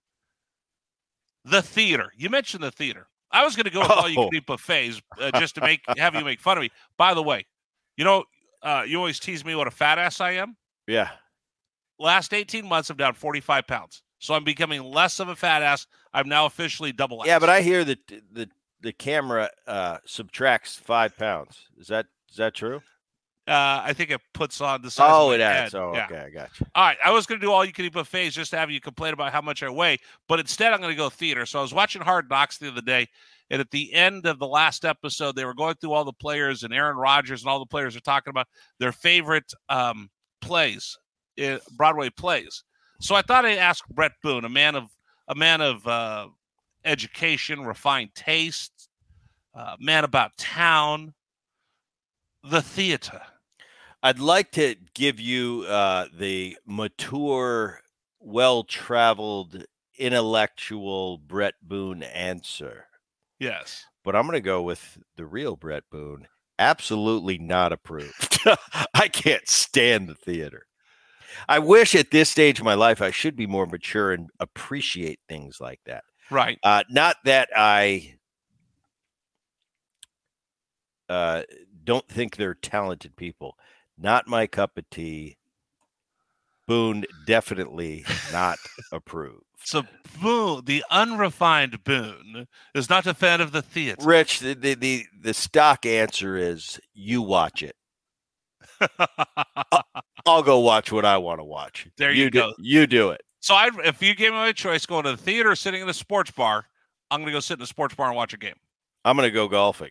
The 1.44 1.62
theater. 1.62 2.12
You 2.16 2.31
mentioned 2.31 2.62
the 2.62 2.71
theater. 2.71 3.09
I 3.31 3.44
was 3.44 3.55
going 3.57 3.64
to 3.64 3.71
go 3.71 3.81
with 3.81 3.90
all 3.90 4.09
you 4.09 4.18
Oh. 4.18 4.29
can 4.29 4.38
eat 4.38 4.47
buffets 4.47 5.01
uh, 5.21 5.31
just 5.38 5.55
to 5.57 5.61
make 5.61 5.81
have 5.97 6.14
you 6.14 6.25
make 6.25 6.40
fun 6.40 6.57
of 6.59 6.62
me. 6.62 6.71
By 6.97 7.14
the 7.14 7.23
way, 7.23 7.47
you 7.97 8.05
know, 8.05 8.25
uh, 8.62 8.85
you 8.87 8.97
always 8.99 9.18
tease 9.21 9.44
me 9.44 9.55
what 9.55 9.66
a 9.66 9.71
fat 9.71 9.99
ass 9.99 10.21
I 10.21 10.33
am. 10.33 10.57
Yeah, 10.87 11.11
Last 11.99 12.33
18 12.33 12.66
months, 12.66 12.88
I'm 12.90 12.97
down 12.97 13.14
45 13.14 13.66
pounds. 13.66 14.03
So 14.18 14.35
I'm 14.35 14.44
becoming 14.44 14.83
less 14.83 15.20
of 15.20 15.28
a 15.28 15.37
fat 15.37 15.62
ass. 15.62 15.87
I'm 16.12 16.28
now 16.28 16.46
officially 16.46 16.92
double 16.92 17.22
yeah, 17.24 17.37
ass. 17.37 17.40
but 17.40 17.50
I 17.50 17.62
hear 17.62 17.85
that 17.85 17.98
the 18.33 18.48
the 18.81 18.92
camera 18.92 19.50
uh, 19.66 19.98
subtracts 20.04 20.76
five 20.76 21.16
pounds. 21.16 21.66
Is 21.78 21.88
that 21.88 22.07
is 22.31 22.37
that 22.37 22.54
true? 22.54 22.81
uh, 23.48 23.81
I 23.83 23.94
think 23.94 24.11
it 24.11 24.20
puts 24.35 24.61
on 24.61 24.83
the 24.83 24.90
size. 24.90 25.11
Oh, 25.11 25.31
it 25.33 25.40
adds. 25.40 25.72
head. 25.72 25.81
Oh, 25.81 25.94
Yeah. 25.94 26.04
okay, 26.04 26.18
I 26.18 26.31
got 26.31 26.61
you. 26.61 26.66
All 26.74 26.85
right, 26.85 26.98
I 27.02 27.11
was 27.11 27.24
going 27.24 27.40
to 27.40 27.46
do 27.46 27.50
all 27.50 27.64
you 27.64 27.72
can 27.72 27.87
eat 27.87 27.94
buffets 27.94 28.35
just 28.35 28.50
to 28.50 28.59
have 28.59 28.70
you 28.70 28.81
complain 28.81 29.14
about 29.14 29.33
how 29.33 29.40
much 29.40 29.62
I 29.62 29.70
weigh, 29.70 29.98
but 30.28 30.38
instead 30.38 30.72
I'm 30.72 30.81
going 30.81 30.92
to 30.92 30.96
go 30.96 31.09
theater. 31.09 31.46
So 31.46 31.59
I 31.59 31.62
was 31.62 31.72
watching 31.72 32.02
Hard 32.02 32.28
Knocks 32.28 32.59
the 32.59 32.68
other 32.68 32.83
day, 32.83 33.07
and 33.48 33.61
at 33.61 33.70
the 33.70 33.92
end 33.94 34.26
of 34.26 34.38
the 34.38 34.46
last 34.46 34.85
episode, 34.85 35.35
they 35.35 35.46
were 35.46 35.54
going 35.54 35.76
through 35.76 35.92
all 35.92 36.04
the 36.04 36.12
players, 36.12 36.62
and 36.62 36.74
Aaron 36.74 36.98
Rodgers 36.98 37.40
and 37.42 37.48
all 37.48 37.59
the 37.59 37.66
players 37.66 37.96
are 37.96 38.00
talking 38.00 38.31
about 38.31 38.48
their 38.78 38.92
favorite 38.92 39.50
um, 39.70 40.11
plays, 40.42 40.98
eh, 41.38 41.59
Broadway 41.76 42.11
plays. 42.11 42.64
So 43.00 43.14
I 43.14 43.22
thought 43.22 43.44
I'd 43.46 43.58
ask 43.58 43.87
Bret 43.88 44.12
Boone, 44.22 44.44
a 44.44 44.48
man 44.48 44.74
of 44.74 44.88
a 45.28 45.34
man 45.34 45.61
of 45.61 45.87
uh, 45.87 46.28
education, 46.84 47.64
refined 47.64 48.14
taste, 48.14 48.88
uh, 49.54 49.76
man 49.78 50.04
about 50.04 50.37
town, 50.37 51.14
the 52.42 52.62
theater. 52.62 53.20
I'd 54.02 54.20
like 54.20 54.52
to 54.52 54.76
give 54.94 55.20
you 55.20 55.64
uh, 55.68 56.06
the 56.16 56.56
mature, 56.64 57.80
well-traveled, 58.20 59.64
intellectual 59.98 61.18
Bret 61.18 61.54
Boone 61.62 62.02
answer. 62.02 62.87
Yes. 63.40 63.84
but 64.04 64.16
I'm 64.16 64.22
going 64.22 64.34
to 64.34 64.40
go 64.40 64.62
with 64.62 64.98
the 65.16 65.26
real 65.26 65.54
Bret 65.54 65.84
Boone. 65.90 66.26
Absolutely 66.58 67.38
not 67.38 67.72
approved. 67.72 68.40
I 68.94 69.08
can't 69.08 69.48
stand 69.48 70.08
the 70.08 70.14
theater. 70.14 70.67
I 71.48 71.59
wish 71.59 71.94
at 71.94 72.11
this 72.11 72.31
stage 72.31 72.59
of 72.59 72.64
my 72.64 72.74
life 72.74 73.03
I 73.03 73.11
should 73.11 73.37
be 73.37 73.46
more 73.46 73.66
mature 73.66 74.12
and 74.12 74.31
appreciate 74.40 75.20
things 75.29 75.61
like 75.61 75.81
that. 75.87 76.05
Right. 76.31 76.59
Uh, 76.62 76.85
not 76.90 77.16
that 77.24 77.48
I 77.57 78.14
uh, 81.09 81.42
don't 81.85 82.09
think 82.09 82.37
they're 82.37 82.55
talented 82.55 83.16
people. 83.16 83.57
Not 83.96 84.29
my 84.29 84.46
cup 84.46 84.77
of 84.77 84.88
tea. 84.90 85.37
Boone 86.66 87.05
definitely 87.27 88.05
not 88.31 88.59
approved. 88.92 89.42
So 89.64 89.85
Boone, 90.20 90.64
the 90.66 90.85
unrefined 90.90 91.83
Boone, 91.83 92.46
is 92.74 92.88
not 92.88 93.07
a 93.07 93.14
fan 93.14 93.40
of 93.40 93.53
the 93.53 93.62
theater. 93.62 94.05
Rich, 94.05 94.40
the, 94.40 94.55
the 94.55 94.74
the 94.74 95.07
the 95.20 95.35
stock 95.35 95.85
answer 95.87 96.37
is 96.37 96.79
you 96.94 97.22
watch 97.22 97.62
it. 97.62 97.74
I'll 100.26 100.42
go 100.42 100.60
watch 100.60 100.92
what 100.92 101.04
I 101.04 101.16
want 101.18 101.40
to 101.40 101.44
watch. 101.44 101.88
There 101.96 102.12
you 102.12 102.30
do, 102.30 102.40
go. 102.40 102.52
You 102.58 102.86
do 102.86 103.10
it. 103.10 103.22
so 103.40 103.54
I, 103.54 103.70
if 103.84 104.02
you 104.02 104.14
gave 104.14 104.32
me 104.32 104.48
a 104.48 104.52
choice, 104.52 104.84
going 104.86 105.04
to 105.04 105.12
the 105.12 105.16
theater, 105.16 105.52
or 105.52 105.56
sitting 105.56 105.82
in 105.82 105.88
a 105.88 105.94
sports 105.94 106.30
bar, 106.30 106.66
I'm 107.10 107.20
going 107.20 107.26
to 107.26 107.32
go 107.32 107.40
sit 107.40 107.58
in 107.58 107.62
a 107.62 107.66
sports 107.66 107.94
bar 107.94 108.08
and 108.08 108.16
watch 108.16 108.34
a 108.34 108.38
game. 108.38 108.56
I'm 109.04 109.16
going 109.16 109.28
to 109.28 109.32
go 109.34 109.48
golfing. 109.48 109.90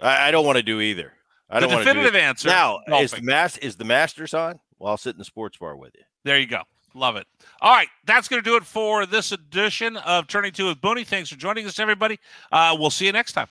I, 0.00 0.28
I 0.28 0.30
don't 0.30 0.44
want 0.44 0.56
to 0.56 0.62
do 0.62 0.80
either. 0.80 1.12
I 1.50 1.60
the 1.60 1.66
don't 1.66 1.78
to 1.78 1.84
do 1.84 1.84
definitive 1.84 2.16
answer. 2.16 2.48
Now, 2.48 2.78
is 2.98 3.10
the 3.10 3.16
golfing. 3.18 3.26
mas- 3.26 3.58
is 3.58 3.76
the 3.76 3.84
Masters 3.84 4.34
on? 4.34 4.58
Well, 4.78 4.90
I'll 4.90 4.96
sit 4.96 5.14
in 5.14 5.18
the 5.18 5.24
sports 5.24 5.58
bar 5.58 5.76
with 5.76 5.92
you. 5.94 6.02
There 6.24 6.38
you 6.38 6.46
go. 6.46 6.62
Love 6.96 7.16
it. 7.16 7.26
All 7.60 7.74
right, 7.74 7.88
that's 8.06 8.28
going 8.28 8.40
to 8.42 8.48
do 8.48 8.56
it 8.56 8.64
for 8.64 9.04
this 9.04 9.32
edition 9.32 9.96
of 9.98 10.28
Turning 10.28 10.52
Two 10.52 10.66
with 10.66 10.80
Booney. 10.80 11.04
Thanks 11.04 11.28
for 11.28 11.36
joining 11.36 11.66
us, 11.66 11.80
everybody. 11.80 12.20
Uh, 12.52 12.76
we'll 12.78 12.90
see 12.90 13.06
you 13.06 13.12
next 13.12 13.32
time. 13.32 13.42